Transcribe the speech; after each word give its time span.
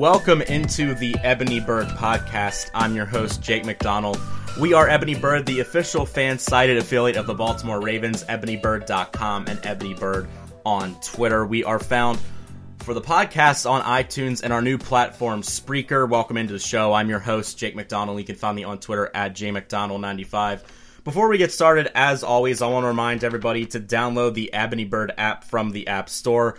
Welcome 0.00 0.40
into 0.40 0.94
the 0.94 1.14
Ebony 1.22 1.60
Bird 1.60 1.86
podcast. 1.88 2.70
I'm 2.72 2.96
your 2.96 3.04
host, 3.04 3.42
Jake 3.42 3.64
McDonnell. 3.64 4.18
We 4.58 4.72
are 4.72 4.88
Ebony 4.88 5.14
Bird, 5.14 5.44
the 5.44 5.60
official 5.60 6.06
FanSided 6.06 6.78
affiliate 6.78 7.18
of 7.18 7.26
the 7.26 7.34
Baltimore 7.34 7.82
Ravens, 7.82 8.24
ebonybird.com 8.24 9.44
and 9.46 9.60
Ebony 9.62 9.92
Bird 9.92 10.26
on 10.64 10.98
Twitter. 11.02 11.44
We 11.44 11.64
are 11.64 11.78
found 11.78 12.18
for 12.78 12.94
the 12.94 13.02
podcast 13.02 13.70
on 13.70 13.82
iTunes 13.82 14.42
and 14.42 14.54
our 14.54 14.62
new 14.62 14.78
platform, 14.78 15.42
Spreaker. 15.42 16.08
Welcome 16.08 16.38
into 16.38 16.54
the 16.54 16.58
show. 16.58 16.94
I'm 16.94 17.10
your 17.10 17.18
host, 17.18 17.58
Jake 17.58 17.76
McDonnell. 17.76 18.18
You 18.18 18.24
can 18.24 18.36
find 18.36 18.56
me 18.56 18.64
on 18.64 18.78
Twitter 18.78 19.10
at 19.12 19.34
jmcdonald95. 19.34 20.62
Before 21.04 21.28
we 21.28 21.36
get 21.36 21.52
started, 21.52 21.90
as 21.94 22.24
always, 22.24 22.62
I 22.62 22.68
want 22.68 22.84
to 22.84 22.88
remind 22.88 23.22
everybody 23.22 23.66
to 23.66 23.80
download 23.80 24.32
the 24.32 24.50
Ebony 24.54 24.86
Bird 24.86 25.12
app 25.18 25.44
from 25.44 25.72
the 25.72 25.88
App 25.88 26.08
Store. 26.08 26.58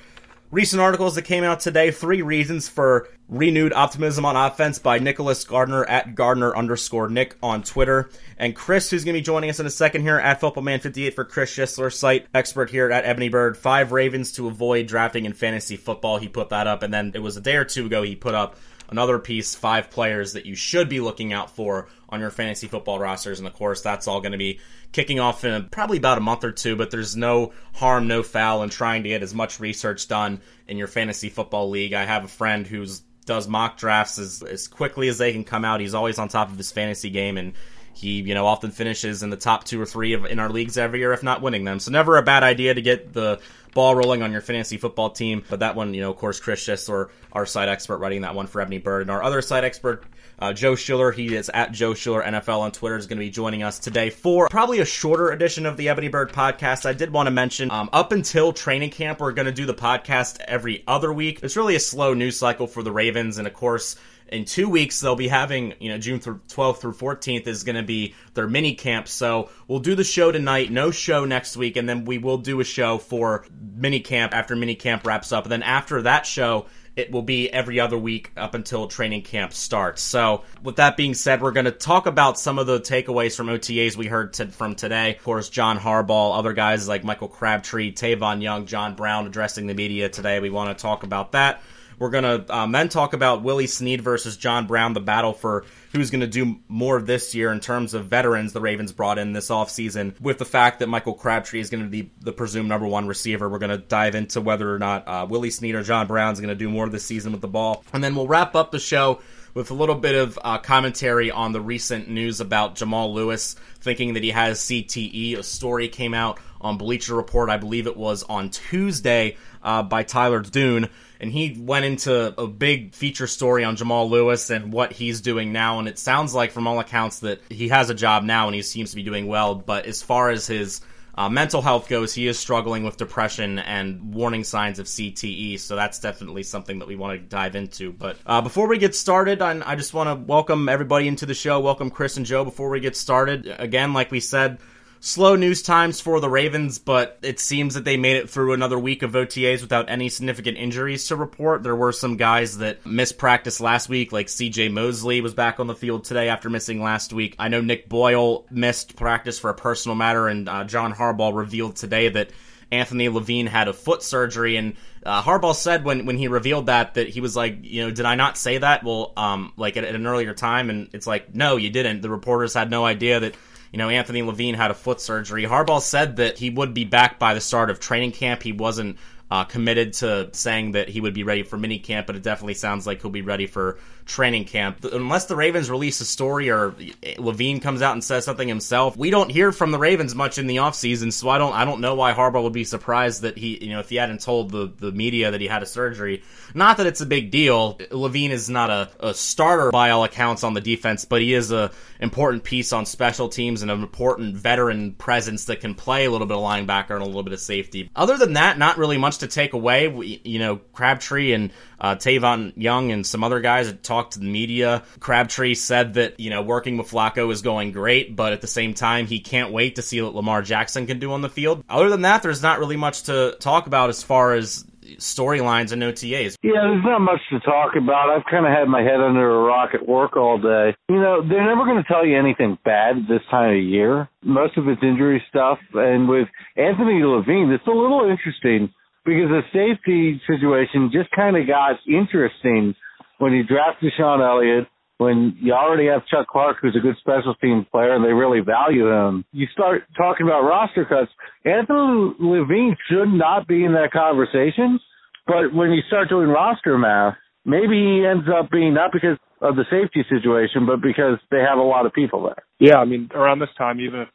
Recent 0.51 0.81
articles 0.81 1.15
that 1.15 1.21
came 1.21 1.45
out 1.45 1.61
today, 1.61 1.91
three 1.91 2.21
reasons 2.21 2.67
for 2.67 3.07
renewed 3.29 3.71
optimism 3.71 4.25
on 4.25 4.35
offense 4.35 4.79
by 4.79 4.99
Nicholas 4.99 5.45
Gardner 5.45 5.85
at 5.85 6.13
Gardner 6.13 6.53
underscore 6.53 7.07
Nick 7.07 7.37
on 7.41 7.63
Twitter. 7.63 8.09
And 8.37 8.53
Chris, 8.53 8.89
who's 8.89 9.05
going 9.05 9.13
to 9.13 9.19
be 9.19 9.23
joining 9.23 9.49
us 9.49 9.61
in 9.61 9.65
a 9.65 9.69
second 9.69 10.01
here 10.01 10.17
at 10.17 10.41
FootballMan58 10.41 11.13
for 11.13 11.23
Chris 11.23 11.55
Schisler, 11.55 11.91
site 11.91 12.27
expert 12.33 12.69
here 12.69 12.91
at 12.91 13.05
Ebony 13.05 13.29
Bird. 13.29 13.55
Five 13.55 13.93
Ravens 13.93 14.33
to 14.33 14.47
avoid 14.47 14.87
drafting 14.87 15.23
in 15.23 15.31
fantasy 15.31 15.77
football. 15.77 16.17
He 16.17 16.27
put 16.27 16.49
that 16.49 16.67
up. 16.67 16.83
And 16.83 16.93
then 16.93 17.13
it 17.15 17.19
was 17.19 17.37
a 17.37 17.41
day 17.41 17.55
or 17.55 17.63
two 17.63 17.85
ago, 17.85 18.01
he 18.01 18.17
put 18.17 18.35
up 18.35 18.57
another 18.91 19.17
piece, 19.17 19.55
five 19.55 19.89
players 19.89 20.33
that 20.33 20.45
you 20.45 20.53
should 20.53 20.89
be 20.89 20.99
looking 20.99 21.33
out 21.33 21.49
for 21.49 21.87
on 22.09 22.19
your 22.19 22.29
fantasy 22.29 22.67
football 22.67 22.99
rosters. 22.99 23.39
And 23.39 23.47
of 23.47 23.53
course, 23.53 23.81
that's 23.81 24.07
all 24.07 24.21
going 24.21 24.33
to 24.33 24.37
be 24.37 24.59
kicking 24.91 25.19
off 25.19 25.43
in 25.45 25.69
probably 25.69 25.97
about 25.97 26.17
a 26.17 26.21
month 26.21 26.43
or 26.43 26.51
two, 26.51 26.75
but 26.75 26.91
there's 26.91 27.15
no 27.15 27.53
harm, 27.73 28.07
no 28.07 28.21
foul 28.21 28.61
in 28.63 28.69
trying 28.69 29.03
to 29.03 29.09
get 29.09 29.23
as 29.23 29.33
much 29.33 29.59
research 29.59 30.07
done 30.07 30.41
in 30.67 30.77
your 30.77 30.87
fantasy 30.87 31.29
football 31.29 31.69
league. 31.69 31.93
I 31.93 32.03
have 32.03 32.25
a 32.25 32.27
friend 32.27 32.67
who's 32.67 33.01
does 33.25 33.47
mock 33.47 33.77
drafts 33.77 34.17
as, 34.17 34.41
as 34.41 34.67
quickly 34.67 35.07
as 35.07 35.17
they 35.17 35.31
can 35.31 35.43
come 35.43 35.63
out. 35.63 35.79
He's 35.79 35.93
always 35.93 36.19
on 36.19 36.27
top 36.27 36.49
of 36.49 36.57
his 36.57 36.71
fantasy 36.71 37.09
game 37.09 37.37
and 37.37 37.53
he, 37.93 38.21
you 38.21 38.33
know, 38.33 38.45
often 38.45 38.71
finishes 38.71 39.23
in 39.23 39.29
the 39.29 39.37
top 39.37 39.63
two 39.63 39.81
or 39.81 39.85
three 39.85 40.13
of, 40.13 40.25
in 40.25 40.39
our 40.39 40.49
leagues 40.49 40.77
every 40.77 40.99
year, 40.99 41.13
if 41.13 41.23
not 41.23 41.41
winning 41.41 41.63
them. 41.63 41.79
So 41.79 41.91
never 41.91 42.17
a 42.17 42.23
bad 42.23 42.43
idea 42.43 42.73
to 42.73 42.81
get 42.81 43.13
the 43.13 43.39
ball 43.73 43.95
rolling 43.95 44.21
on 44.21 44.31
your 44.31 44.41
fantasy 44.41 44.77
football 44.77 45.09
team. 45.09 45.43
But 45.49 45.59
that 45.59 45.75
one, 45.75 45.93
you 45.93 46.01
know, 46.01 46.11
of 46.11 46.17
course, 46.17 46.39
Chris 46.39 46.65
Schisler, 46.65 47.09
our 47.31 47.45
site 47.45 47.69
expert, 47.69 47.97
writing 47.97 48.21
that 48.21 48.35
one 48.35 48.47
for 48.47 48.61
Ebony 48.61 48.79
Bird. 48.79 49.03
And 49.03 49.11
our 49.11 49.23
other 49.23 49.41
site 49.41 49.63
expert, 49.63 50.03
uh, 50.39 50.53
Joe 50.53 50.75
Schiller, 50.75 51.11
he 51.11 51.35
is 51.35 51.49
at 51.53 51.71
Joe 51.71 51.93
Schiller 51.93 52.23
NFL 52.23 52.59
on 52.59 52.71
Twitter, 52.71 52.97
is 52.97 53.07
going 53.07 53.19
to 53.19 53.25
be 53.25 53.29
joining 53.29 53.63
us 53.63 53.79
today 53.79 54.09
for 54.09 54.49
probably 54.49 54.79
a 54.79 54.85
shorter 54.85 55.29
edition 55.29 55.65
of 55.65 55.77
the 55.77 55.89
Ebony 55.89 56.07
Bird 56.07 56.31
podcast. 56.31 56.85
I 56.85 56.93
did 56.93 57.11
want 57.11 57.27
to 57.27 57.31
mention, 57.31 57.69
um, 57.71 57.89
up 57.93 58.11
until 58.11 58.51
training 58.51 58.89
camp, 58.89 59.19
we're 59.19 59.33
going 59.33 59.45
to 59.45 59.51
do 59.51 59.65
the 59.65 59.73
podcast 59.73 60.39
every 60.41 60.83
other 60.87 61.13
week. 61.13 61.39
It's 61.43 61.57
really 61.57 61.75
a 61.75 61.79
slow 61.79 62.13
news 62.13 62.37
cycle 62.37 62.67
for 62.67 62.83
the 62.83 62.91
Ravens. 62.91 63.37
And 63.37 63.47
of 63.47 63.53
course, 63.53 63.95
in 64.31 64.45
two 64.45 64.69
weeks 64.69 64.99
they'll 64.99 65.15
be 65.15 65.27
having 65.27 65.73
you 65.79 65.89
know 65.89 65.97
june 65.97 66.19
12th 66.19 66.77
through 66.77 66.93
14th 66.93 67.47
is 67.47 67.63
going 67.63 67.75
to 67.75 67.83
be 67.83 68.15
their 68.33 68.47
mini 68.47 68.73
camp 68.73 69.07
so 69.07 69.49
we'll 69.67 69.79
do 69.79 69.95
the 69.95 70.03
show 70.03 70.31
tonight 70.31 70.71
no 70.71 70.91
show 70.91 71.25
next 71.25 71.57
week 71.57 71.77
and 71.77 71.87
then 71.87 72.05
we 72.05 72.17
will 72.17 72.37
do 72.37 72.59
a 72.59 72.63
show 72.63 72.97
for 72.97 73.45
mini 73.75 73.99
camp 73.99 74.33
after 74.33 74.55
mini 74.55 74.75
camp 74.75 75.05
wraps 75.05 75.31
up 75.31 75.43
and 75.43 75.51
then 75.51 75.63
after 75.63 76.01
that 76.01 76.25
show 76.25 76.65
it 76.95 77.11
will 77.11 77.21
be 77.21 77.51
every 77.51 77.79
other 77.79 77.97
week 77.97 78.31
up 78.35 78.53
until 78.53 78.87
training 78.87 79.21
camp 79.21 79.53
starts. 79.53 80.01
So, 80.01 80.43
with 80.61 80.75
that 80.75 80.97
being 80.97 81.13
said, 81.13 81.41
we're 81.41 81.51
going 81.51 81.65
to 81.65 81.71
talk 81.71 82.05
about 82.05 82.37
some 82.37 82.59
of 82.59 82.67
the 82.67 82.79
takeaways 82.79 83.35
from 83.35 83.47
OTAs 83.47 83.95
we 83.95 84.07
heard 84.07 84.33
t- 84.33 84.45
from 84.47 84.75
today. 84.75 85.15
Of 85.15 85.23
course, 85.23 85.49
John 85.49 85.79
Harbaugh, 85.79 86.37
other 86.37 86.53
guys 86.53 86.87
like 86.87 87.03
Michael 87.03 87.29
Crabtree, 87.29 87.93
Tavon 87.93 88.41
Young, 88.41 88.65
John 88.65 88.95
Brown 88.95 89.25
addressing 89.25 89.67
the 89.67 89.73
media 89.73 90.09
today. 90.09 90.39
We 90.39 90.49
want 90.49 90.77
to 90.77 90.81
talk 90.81 91.03
about 91.03 91.31
that. 91.31 91.61
We're 92.01 92.09
to 92.09 92.43
um, 92.49 92.71
then 92.71 92.89
talk 92.89 93.13
about 93.13 93.43
Willie 93.43 93.67
Snead 93.67 94.01
versus 94.01 94.35
John 94.35 94.65
Brown, 94.65 94.93
the 94.93 94.99
battle 94.99 95.33
for 95.33 95.65
who's 95.91 96.09
going 96.09 96.21
to 96.21 96.27
do 96.27 96.57
more 96.67 96.99
this 96.99 97.35
year 97.35 97.51
in 97.51 97.59
terms 97.59 97.93
of 97.93 98.07
veterans 98.07 98.53
the 98.53 98.59
Ravens 98.59 98.91
brought 98.91 99.19
in 99.19 99.33
this 99.33 99.49
offseason. 99.49 100.19
With 100.19 100.39
the 100.39 100.45
fact 100.45 100.79
that 100.79 100.87
Michael 100.87 101.13
Crabtree 101.13 101.59
is 101.59 101.69
going 101.69 101.83
to 101.83 101.89
be 101.89 102.09
the 102.19 102.31
presumed 102.31 102.69
number 102.69 102.87
one 102.87 103.07
receiver, 103.07 103.47
we're 103.47 103.59
going 103.59 103.69
to 103.69 103.77
dive 103.77 104.15
into 104.15 104.41
whether 104.41 104.73
or 104.73 104.79
not 104.79 105.07
uh, 105.07 105.27
Willie 105.29 105.51
Snead 105.51 105.75
or 105.75 105.83
John 105.83 106.07
Brown 106.07 106.33
is 106.33 106.39
going 106.39 106.49
to 106.49 106.55
do 106.55 106.71
more 106.71 106.89
this 106.89 107.05
season 107.05 107.33
with 107.33 107.41
the 107.41 107.47
ball. 107.47 107.83
And 107.93 108.03
then 108.03 108.15
we'll 108.15 108.27
wrap 108.27 108.55
up 108.55 108.71
the 108.71 108.79
show 108.79 109.21
with 109.53 109.69
a 109.69 109.75
little 109.75 109.93
bit 109.93 110.15
of 110.15 110.39
uh, 110.43 110.57
commentary 110.57 111.29
on 111.29 111.51
the 111.51 111.61
recent 111.61 112.09
news 112.09 112.41
about 112.41 112.73
Jamal 112.73 113.13
Lewis 113.13 113.55
thinking 113.79 114.15
that 114.15 114.23
he 114.23 114.31
has 114.31 114.59
CTE. 114.59 115.37
A 115.37 115.43
story 115.43 115.87
came 115.87 116.15
out 116.15 116.39
on 116.61 116.77
Bleacher 116.77 117.15
Report, 117.15 117.49
I 117.49 117.57
believe 117.57 117.87
it 117.87 117.97
was 117.97 118.23
on 118.23 118.49
Tuesday, 118.49 119.37
uh, 119.63 119.83
by 119.83 120.03
Tyler 120.03 120.39
Dunne 120.39 120.89
and 121.21 121.31
he 121.31 121.55
went 121.57 121.85
into 121.85 122.33
a 122.41 122.47
big 122.47 122.95
feature 122.95 123.27
story 123.27 123.63
on 123.63 123.75
Jamal 123.75 124.09
Lewis 124.09 124.49
and 124.49 124.73
what 124.73 124.91
he's 124.91 125.21
doing 125.21 125.53
now. 125.53 125.77
And 125.77 125.87
it 125.87 125.99
sounds 125.99 126.33
like, 126.33 126.51
from 126.51 126.65
all 126.65 126.79
accounts, 126.79 127.19
that 127.19 127.41
he 127.47 127.69
has 127.69 127.91
a 127.91 127.93
job 127.93 128.23
now 128.23 128.47
and 128.47 128.55
he 128.55 128.63
seems 128.63 128.89
to 128.89 128.95
be 128.95 129.03
doing 129.03 129.27
well. 129.27 129.53
But 129.53 129.85
as 129.85 130.01
far 130.01 130.31
as 130.31 130.47
his 130.47 130.81
uh, 131.13 131.29
mental 131.29 131.61
health 131.61 131.87
goes, 131.87 132.11
he 132.11 132.27
is 132.27 132.39
struggling 132.39 132.83
with 132.83 132.97
depression 132.97 133.59
and 133.59 134.15
warning 134.15 134.43
signs 134.43 134.79
of 134.79 134.87
CTE. 134.87 135.59
So 135.59 135.75
that's 135.75 135.99
definitely 135.99 136.41
something 136.41 136.79
that 136.79 136.87
we 136.87 136.95
want 136.95 137.21
to 137.21 137.27
dive 137.27 137.55
into. 137.55 137.91
But 137.93 138.17
uh, 138.25 138.41
before 138.41 138.67
we 138.67 138.79
get 138.79 138.95
started, 138.95 139.43
I, 139.43 139.61
I 139.63 139.75
just 139.75 139.93
want 139.93 140.09
to 140.09 140.15
welcome 140.25 140.67
everybody 140.69 141.07
into 141.07 141.27
the 141.27 141.35
show. 141.35 141.59
Welcome 141.59 141.91
Chris 141.91 142.17
and 142.17 142.25
Joe. 142.25 142.43
Before 142.43 142.71
we 142.71 142.79
get 142.79 142.97
started, 142.97 143.45
again, 143.59 143.93
like 143.93 144.09
we 144.09 144.21
said, 144.21 144.57
slow 145.03 145.35
news 145.35 145.63
times 145.63 145.99
for 145.99 146.19
the 146.19 146.29
Ravens, 146.29 146.77
but 146.77 147.17
it 147.23 147.39
seems 147.39 147.73
that 147.73 147.83
they 147.83 147.97
made 147.97 148.17
it 148.17 148.29
through 148.29 148.53
another 148.53 148.77
week 148.77 149.01
of 149.01 149.13
OTAs 149.13 149.61
without 149.61 149.89
any 149.89 150.09
significant 150.09 150.59
injuries 150.59 151.07
to 151.07 151.15
report. 151.15 151.63
There 151.63 151.75
were 151.75 151.91
some 151.91 152.17
guys 152.17 152.59
that 152.59 152.85
missed 152.85 153.17
practice 153.17 153.59
last 153.59 153.89
week, 153.89 154.11
like 154.11 154.27
CJ 154.27 154.71
Mosley 154.71 155.19
was 155.19 155.33
back 155.33 155.59
on 155.59 155.65
the 155.65 155.75
field 155.75 156.03
today 156.03 156.29
after 156.29 156.51
missing 156.51 156.83
last 156.83 157.13
week. 157.13 157.35
I 157.39 157.47
know 157.47 157.61
Nick 157.61 157.89
Boyle 157.89 158.45
missed 158.51 158.95
practice 158.95 159.39
for 159.39 159.49
a 159.49 159.55
personal 159.55 159.95
matter, 159.95 160.27
and 160.27 160.47
uh, 160.47 160.65
John 160.65 160.93
Harbaugh 160.93 161.35
revealed 161.35 161.77
today 161.77 162.09
that 162.09 162.29
Anthony 162.71 163.09
Levine 163.09 163.47
had 163.47 163.67
a 163.67 163.73
foot 163.73 164.03
surgery, 164.03 164.55
and 164.55 164.75
uh, 165.03 165.23
Harbaugh 165.23 165.55
said 165.55 165.83
when 165.83 166.05
when 166.05 166.17
he 166.17 166.27
revealed 166.27 166.67
that 166.67 166.93
that 166.93 167.09
he 167.09 167.21
was 167.21 167.35
like, 167.35 167.57
you 167.63 167.83
know, 167.83 167.91
did 167.91 168.05
I 168.05 168.13
not 168.13 168.37
say 168.37 168.59
that? 168.59 168.83
Well, 168.83 169.13
um, 169.17 169.51
like 169.57 169.77
at, 169.77 169.83
at 169.83 169.95
an 169.95 170.05
earlier 170.05 170.35
time, 170.35 170.69
and 170.69 170.89
it's 170.93 171.07
like, 171.07 171.33
no, 171.33 171.57
you 171.57 171.71
didn't. 171.71 172.01
The 172.01 172.09
reporters 172.09 172.53
had 172.53 172.69
no 172.69 172.85
idea 172.85 173.19
that 173.19 173.35
you 173.71 173.77
know, 173.77 173.89
Anthony 173.89 174.21
Levine 174.21 174.55
had 174.55 174.71
a 174.71 174.73
foot 174.73 174.99
surgery. 174.99 175.45
Harbaugh 175.45 175.81
said 175.81 176.17
that 176.17 176.37
he 176.37 176.49
would 176.49 176.73
be 176.73 176.85
back 176.85 177.19
by 177.19 177.33
the 177.33 177.41
start 177.41 177.69
of 177.69 177.79
training 177.79 178.11
camp. 178.11 178.43
He 178.43 178.51
wasn't 178.51 178.97
uh, 179.29 179.45
committed 179.45 179.93
to 179.93 180.29
saying 180.33 180.73
that 180.73 180.89
he 180.89 180.99
would 180.99 181.13
be 181.13 181.23
ready 181.23 181.43
for 181.43 181.57
minicamp, 181.57 182.05
but 182.05 182.17
it 182.17 182.21
definitely 182.21 182.53
sounds 182.53 182.85
like 182.85 183.01
he'll 183.01 183.11
be 183.11 183.21
ready 183.21 183.47
for 183.47 183.79
training 184.11 184.45
camp. 184.45 184.83
Unless 184.83 185.25
the 185.25 185.35
Ravens 185.35 185.69
release 185.69 186.01
a 186.01 186.05
story 186.05 186.49
or 186.49 186.75
Levine 187.17 187.59
comes 187.59 187.81
out 187.81 187.93
and 187.93 188.03
says 188.03 188.25
something 188.25 188.47
himself, 188.47 188.97
we 188.97 189.09
don't 189.09 189.31
hear 189.31 189.51
from 189.51 189.71
the 189.71 189.79
Ravens 189.79 190.13
much 190.13 190.37
in 190.37 190.47
the 190.47 190.57
offseason, 190.57 191.13
so 191.13 191.29
I 191.29 191.37
don't 191.37 191.53
I 191.53 191.65
don't 191.65 191.81
know 191.81 191.95
why 191.95 192.13
Harbaugh 192.13 192.43
would 192.43 192.53
be 192.53 192.65
surprised 192.65 193.21
that 193.21 193.37
he, 193.37 193.63
you 193.63 193.71
know, 193.71 193.79
if 193.79 193.89
he 193.89 193.95
hadn't 193.95 194.21
told 194.21 194.51
the, 194.51 194.71
the 194.77 194.91
media 194.91 195.31
that 195.31 195.41
he 195.41 195.47
had 195.47 195.63
a 195.63 195.65
surgery. 195.65 196.23
Not 196.53 196.77
that 196.77 196.85
it's 196.85 197.01
a 197.01 197.05
big 197.05 197.31
deal. 197.31 197.79
Levine 197.91 198.31
is 198.31 198.49
not 198.49 198.69
a, 198.69 198.89
a 198.99 199.13
starter 199.13 199.71
by 199.71 199.91
all 199.91 200.03
accounts 200.03 200.43
on 200.43 200.53
the 200.53 200.61
defense, 200.61 201.05
but 201.05 201.21
he 201.21 201.33
is 201.33 201.51
a 201.51 201.71
important 201.99 202.43
piece 202.43 202.73
on 202.73 202.85
special 202.85 203.29
teams 203.29 203.61
and 203.61 203.71
an 203.71 203.81
important 203.81 204.35
veteran 204.35 204.93
presence 204.93 205.45
that 205.45 205.61
can 205.61 205.73
play 205.75 206.05
a 206.05 206.11
little 206.11 206.27
bit 206.27 206.35
of 206.35 206.43
linebacker 206.43 206.91
and 206.91 207.01
a 207.01 207.05
little 207.05 207.23
bit 207.23 207.33
of 207.33 207.39
safety. 207.39 207.89
Other 207.95 208.17
than 208.17 208.33
that, 208.33 208.57
not 208.57 208.77
really 208.77 208.97
much 208.97 209.19
to 209.19 209.27
take 209.27 209.53
away. 209.53 209.87
We, 209.87 210.19
you 210.23 210.39
know, 210.39 210.57
Crabtree 210.57 211.31
and 211.31 211.51
uh, 211.79 211.95
Tavon 211.95 212.53
Young 212.55 212.91
and 212.91 213.05
some 213.05 213.23
other 213.23 213.39
guys 213.39 213.67
that 213.67 213.83
talked 214.01 214.13
to 214.13 214.19
the 214.19 214.25
media. 214.25 214.83
Crabtree 214.99 215.53
said 215.53 215.93
that, 215.95 216.19
you 216.19 216.29
know, 216.29 216.41
working 216.41 216.77
with 216.77 216.89
Flacco 216.89 217.31
is 217.31 217.41
going 217.41 217.71
great, 217.71 218.15
but 218.15 218.33
at 218.33 218.41
the 218.41 218.47
same 218.47 218.73
time, 218.73 219.05
he 219.05 219.19
can't 219.19 219.51
wait 219.51 219.75
to 219.75 219.81
see 219.81 220.01
what 220.01 220.15
Lamar 220.15 220.41
Jackson 220.41 220.87
can 220.87 220.97
do 220.99 221.11
on 221.11 221.21
the 221.21 221.29
field. 221.29 221.63
Other 221.69 221.89
than 221.89 222.01
that, 222.01 222.23
there's 222.23 222.41
not 222.41 222.59
really 222.59 222.77
much 222.77 223.03
to 223.03 223.35
talk 223.39 223.67
about 223.67 223.89
as 223.89 224.01
far 224.01 224.33
as 224.33 224.65
storylines 224.97 225.71
and 225.71 225.83
OTAs. 225.83 226.35
Yeah, 226.41 226.65
there's 226.65 226.83
not 226.83 226.99
much 226.99 227.21
to 227.29 227.39
talk 227.41 227.75
about. 227.77 228.09
I've 228.09 228.25
kind 228.29 228.45
of 228.45 228.51
had 228.51 228.67
my 228.67 228.81
head 228.81 228.99
under 228.99 229.29
a 229.29 229.43
rock 229.43 229.69
at 229.73 229.87
work 229.87 230.17
all 230.17 230.37
day. 230.37 230.75
You 230.89 230.99
know, 230.99 231.21
they're 231.21 231.45
never 231.45 231.63
going 231.63 231.81
to 231.81 231.87
tell 231.87 232.05
you 232.05 232.17
anything 232.17 232.57
bad 232.65 233.07
this 233.07 233.21
time 233.29 233.55
of 233.55 233.63
year. 233.63 234.09
Most 234.23 234.57
of 234.57 234.67
it's 234.67 234.81
injury 234.81 235.23
stuff. 235.29 235.59
And 235.75 236.09
with 236.09 236.27
Anthony 236.57 237.03
Levine, 237.03 237.51
it's 237.51 237.67
a 237.67 237.69
little 237.69 238.09
interesting 238.09 238.73
because 239.05 239.29
the 239.29 239.41
safety 239.53 240.21
situation 240.27 240.91
just 240.91 241.09
kind 241.11 241.37
of 241.37 241.47
got 241.47 241.77
interesting 241.87 242.75
when 243.21 243.33
you 243.33 243.43
draft 243.43 243.83
DeShon 243.83 244.19
Elliott, 244.19 244.67
when 244.97 245.37
you 245.39 245.53
already 245.53 245.87
have 245.87 246.01
Chuck 246.07 246.27
Clark, 246.27 246.57
who's 246.59 246.75
a 246.75 246.79
good 246.79 246.95
special 246.99 247.35
team 247.35 247.67
player, 247.71 247.93
and 247.93 248.03
they 248.03 248.13
really 248.13 248.39
value 248.39 248.89
him. 248.89 249.23
You 249.31 249.45
start 249.53 249.83
talking 249.95 250.25
about 250.25 250.41
roster 250.41 250.85
cuts. 250.85 251.11
Anthony 251.45 252.13
Levine 252.19 252.75
should 252.89 253.13
not 253.13 253.47
be 253.47 253.63
in 253.63 253.73
that 253.73 253.91
conversation, 253.93 254.79
but 255.27 255.53
when 255.53 255.69
you 255.69 255.81
start 255.87 256.09
doing 256.09 256.29
roster 256.29 256.79
math, 256.79 257.13
maybe 257.45 257.77
he 257.77 258.05
ends 258.09 258.25
up 258.27 258.49
being 258.49 258.73
not 258.73 258.91
because 258.91 259.17
of 259.39 259.55
the 259.55 259.65
safety 259.69 260.03
situation, 260.09 260.65
but 260.65 260.81
because 260.81 261.17
they 261.29 261.45
have 261.47 261.59
a 261.59 261.61
lot 261.61 261.85
of 261.85 261.93
people 261.93 262.23
there. 262.23 262.43
Yeah, 262.59 262.77
I 262.77 262.85
mean, 262.85 263.09
around 263.13 263.37
this 263.37 263.53
time, 263.55 263.79
even 263.79 264.01
if 264.01 264.07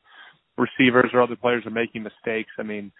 receivers 0.59 1.11
or 1.15 1.23
other 1.23 1.37
players 1.37 1.65
are 1.65 1.71
making 1.71 2.03
mistakes, 2.03 2.51
I 2.59 2.65
mean, 2.65 2.91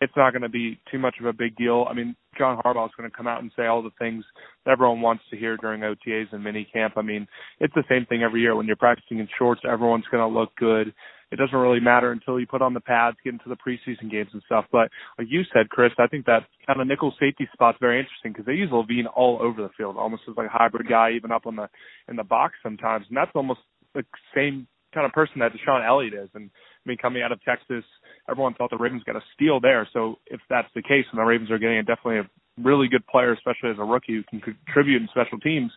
it's 0.00 0.12
not 0.16 0.32
going 0.32 0.42
to 0.42 0.48
be 0.48 0.78
too 0.90 0.98
much 0.98 1.16
of 1.20 1.26
a 1.26 1.32
big 1.32 1.56
deal. 1.56 1.86
I 1.88 1.94
mean, 1.94 2.14
John 2.36 2.60
Harbaugh 2.62 2.86
is 2.86 2.92
going 2.96 3.10
to 3.10 3.16
come 3.16 3.26
out 3.26 3.42
and 3.42 3.50
say 3.56 3.66
all 3.66 3.82
the 3.82 3.90
things 3.98 4.24
everyone 4.66 5.00
wants 5.00 5.24
to 5.30 5.36
hear 5.36 5.56
during 5.56 5.80
OTAs 5.80 6.32
and 6.32 6.44
mini 6.44 6.68
camp. 6.70 6.94
I 6.96 7.02
mean, 7.02 7.26
it's 7.60 7.74
the 7.74 7.84
same 7.88 8.04
thing 8.06 8.22
every 8.22 8.42
year. 8.42 8.54
When 8.54 8.66
you're 8.66 8.76
practicing 8.76 9.20
in 9.20 9.28
shorts, 9.38 9.62
everyone's 9.68 10.04
going 10.10 10.22
to 10.22 10.38
look 10.38 10.54
good. 10.56 10.92
It 11.32 11.36
doesn't 11.36 11.58
really 11.58 11.80
matter 11.80 12.12
until 12.12 12.38
you 12.38 12.46
put 12.46 12.62
on 12.62 12.74
the 12.74 12.80
pads, 12.80 13.16
get 13.24 13.32
into 13.32 13.48
the 13.48 13.56
preseason 13.56 14.10
games 14.10 14.30
and 14.32 14.42
stuff. 14.46 14.66
But 14.70 14.90
like 15.18 15.26
you 15.28 15.42
said, 15.52 15.70
Chris, 15.70 15.90
I 15.98 16.06
think 16.06 16.26
that 16.26 16.44
kind 16.66 16.80
of 16.80 16.86
nickel 16.86 17.12
safety 17.18 17.48
spot's 17.52 17.78
very 17.80 17.98
interesting 17.98 18.32
because 18.32 18.46
they 18.46 18.52
use 18.52 18.70
Levine 18.70 19.06
all 19.06 19.40
over 19.42 19.62
the 19.62 19.70
field, 19.76 19.96
almost 19.96 20.22
as 20.30 20.36
like 20.36 20.46
a 20.46 20.56
hybrid 20.56 20.88
guy, 20.88 21.12
even 21.16 21.32
up 21.32 21.46
on 21.46 21.56
the 21.56 21.68
in 22.08 22.16
the 22.16 22.22
box 22.22 22.54
sometimes, 22.62 23.06
and 23.08 23.16
that's 23.16 23.32
almost 23.34 23.60
the 23.94 24.04
same 24.36 24.68
kind 24.94 25.04
of 25.04 25.12
person 25.12 25.40
that 25.40 25.52
DeShon 25.52 25.86
Elliott 25.86 26.14
is. 26.14 26.30
And 26.34 26.50
I 26.86 26.88
mean, 26.88 26.98
coming 26.98 27.22
out 27.22 27.32
of 27.32 27.42
Texas, 27.42 27.84
everyone 28.30 28.54
thought 28.54 28.70
the 28.70 28.76
Ravens 28.76 29.02
got 29.04 29.16
a 29.16 29.24
steal 29.34 29.60
there. 29.60 29.88
So 29.92 30.16
if 30.26 30.40
that's 30.48 30.68
the 30.74 30.82
case, 30.82 31.04
and 31.10 31.18
the 31.18 31.24
Ravens 31.24 31.50
are 31.50 31.58
getting 31.58 31.78
a, 31.78 31.82
definitely 31.82 32.18
a 32.18 32.30
really 32.62 32.88
good 32.88 33.06
player, 33.06 33.32
especially 33.32 33.70
as 33.70 33.78
a 33.78 33.84
rookie 33.84 34.14
who 34.14 34.22
can 34.24 34.40
contribute 34.40 35.02
in 35.02 35.08
special 35.08 35.38
teams. 35.38 35.72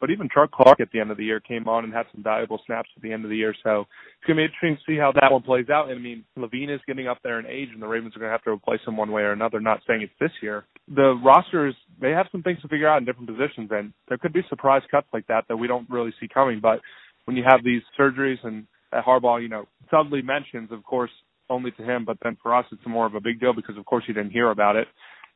But 0.00 0.10
even 0.10 0.30
Chuck 0.32 0.50
Clark 0.50 0.80
at 0.80 0.88
the 0.92 1.00
end 1.00 1.10
of 1.10 1.18
the 1.18 1.24
year 1.24 1.40
came 1.40 1.68
on 1.68 1.84
and 1.84 1.92
had 1.92 2.06
some 2.12 2.22
valuable 2.22 2.58
snaps 2.64 2.88
at 2.96 3.02
the 3.02 3.12
end 3.12 3.24
of 3.24 3.30
the 3.30 3.36
year. 3.36 3.54
So 3.62 3.80
it's 3.82 4.26
going 4.26 4.36
to 4.36 4.40
be 4.40 4.44
interesting 4.44 4.76
to 4.76 4.92
see 4.92 4.98
how 4.98 5.12
that 5.12 5.30
one 5.30 5.42
plays 5.42 5.68
out. 5.68 5.90
And 5.90 5.98
I 5.98 6.02
mean, 6.02 6.24
Levine 6.36 6.70
is 6.70 6.80
getting 6.86 7.06
up 7.06 7.18
there 7.22 7.38
in 7.38 7.46
age, 7.46 7.68
and 7.72 7.82
the 7.82 7.86
Ravens 7.86 8.16
are 8.16 8.18
going 8.18 8.30
to 8.30 8.32
have 8.32 8.42
to 8.44 8.50
replace 8.50 8.80
him 8.86 8.96
one 8.96 9.12
way 9.12 9.22
or 9.22 9.32
another. 9.32 9.60
Not 9.60 9.80
saying 9.86 10.00
it's 10.00 10.12
this 10.18 10.32
year. 10.42 10.64
The 10.88 11.20
rosters 11.22 11.74
they 12.00 12.10
have 12.12 12.26
some 12.32 12.42
things 12.42 12.62
to 12.62 12.68
figure 12.68 12.88
out 12.88 12.98
in 12.98 13.04
different 13.04 13.28
positions, 13.28 13.68
and 13.72 13.92
there 14.08 14.16
could 14.16 14.32
be 14.32 14.40
surprise 14.48 14.82
cuts 14.90 15.08
like 15.12 15.26
that 15.26 15.44
that 15.48 15.56
we 15.56 15.68
don't 15.68 15.88
really 15.90 16.14
see 16.18 16.28
coming. 16.32 16.60
But 16.62 16.80
when 17.26 17.36
you 17.36 17.44
have 17.46 17.62
these 17.62 17.82
surgeries 17.98 18.42
and 18.42 18.66
Harbaugh, 18.92 19.42
you 19.42 19.48
know, 19.48 19.66
subtly 19.90 20.22
mentions, 20.22 20.70
of 20.72 20.84
course, 20.84 21.10
only 21.48 21.70
to 21.72 21.82
him, 21.82 22.04
but 22.04 22.18
then 22.22 22.36
for 22.42 22.54
us, 22.54 22.64
it's 22.70 22.82
more 22.86 23.06
of 23.06 23.14
a 23.14 23.20
big 23.20 23.40
deal 23.40 23.52
because, 23.52 23.76
of 23.76 23.84
course, 23.84 24.04
he 24.06 24.12
didn't 24.12 24.30
hear 24.30 24.50
about 24.50 24.76
it. 24.76 24.88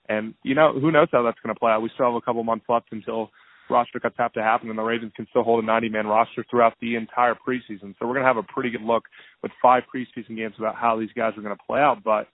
And, 0.09 0.35
you 0.43 0.55
know, 0.55 0.73
who 0.79 0.93
knows 0.93 1.09
how 1.11 1.23
that's 1.23 1.39
going 1.43 1.55
to 1.55 1.59
play 1.59 1.73
out. 1.73 1.83
We 1.83 1.91
still 1.95 2.07
have 2.07 2.15
a 2.15 2.21
couple 2.21 2.45
months 2.45 2.67
left 2.69 2.87
until 2.93 3.31
roster 3.71 3.99
cuts 3.99 4.17
have 4.19 4.33
to 4.35 4.43
happen, 4.43 4.69
and 4.69 4.79
the 4.79 4.83
Ravens 4.83 5.13
can 5.17 5.27
still 5.31 5.43
hold 5.43 5.65
a 5.65 5.67
90-man 5.67 6.07
roster 6.07 6.45
throughout 6.51 6.75
the 6.81 6.97
entire 6.97 7.35
preseason. 7.35 7.95
So 7.99 8.07
we're 8.07 8.15
going 8.15 8.23
to 8.23 8.27
have 8.27 8.37
a 8.37 8.43
pretty 8.43 8.71
good 8.71 8.83
look 8.83 9.05
with 9.43 9.53
five 9.63 9.85
preseason 9.95 10.37
games 10.37 10.55
about 10.59 10.77
how 10.77 10.99
these 10.99 11.13
guys 11.17 11.33
are 11.37 11.43
going 11.43 11.57
to 11.57 11.63
play 11.67 11.81
out. 11.81 12.05
But 12.05 12.29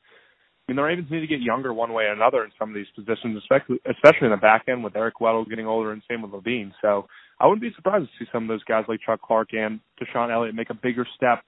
I 0.70 0.72
mean, 0.72 0.76
the 0.76 0.82
Ravens 0.82 1.10
need 1.10 1.20
to 1.20 1.26
get 1.26 1.40
younger 1.40 1.72
one 1.72 1.92
way 1.92 2.04
or 2.04 2.12
another 2.12 2.44
in 2.44 2.50
some 2.58 2.68
of 2.68 2.74
these 2.74 2.86
positions, 2.94 3.36
especially 3.38 3.80
especially 3.90 4.26
in 4.26 4.30
the 4.30 4.36
back 4.36 4.64
end 4.68 4.84
with 4.84 4.96
Eric 4.96 5.14
Weddle 5.20 5.48
getting 5.48 5.66
older 5.66 5.92
and 5.92 6.02
same 6.08 6.22
with 6.22 6.32
Levine. 6.32 6.72
So 6.80 7.06
I 7.40 7.46
wouldn't 7.46 7.62
be 7.62 7.72
surprised 7.74 8.06
to 8.06 8.24
see 8.24 8.28
some 8.32 8.44
of 8.44 8.48
those 8.48 8.62
guys 8.64 8.84
like 8.86 9.00
Chuck 9.00 9.22
Clark 9.22 9.54
and 9.54 9.80
DeShon 10.00 10.30
Elliott 10.30 10.54
make 10.54 10.70
a 10.70 10.74
bigger 10.74 11.06
step 11.16 11.42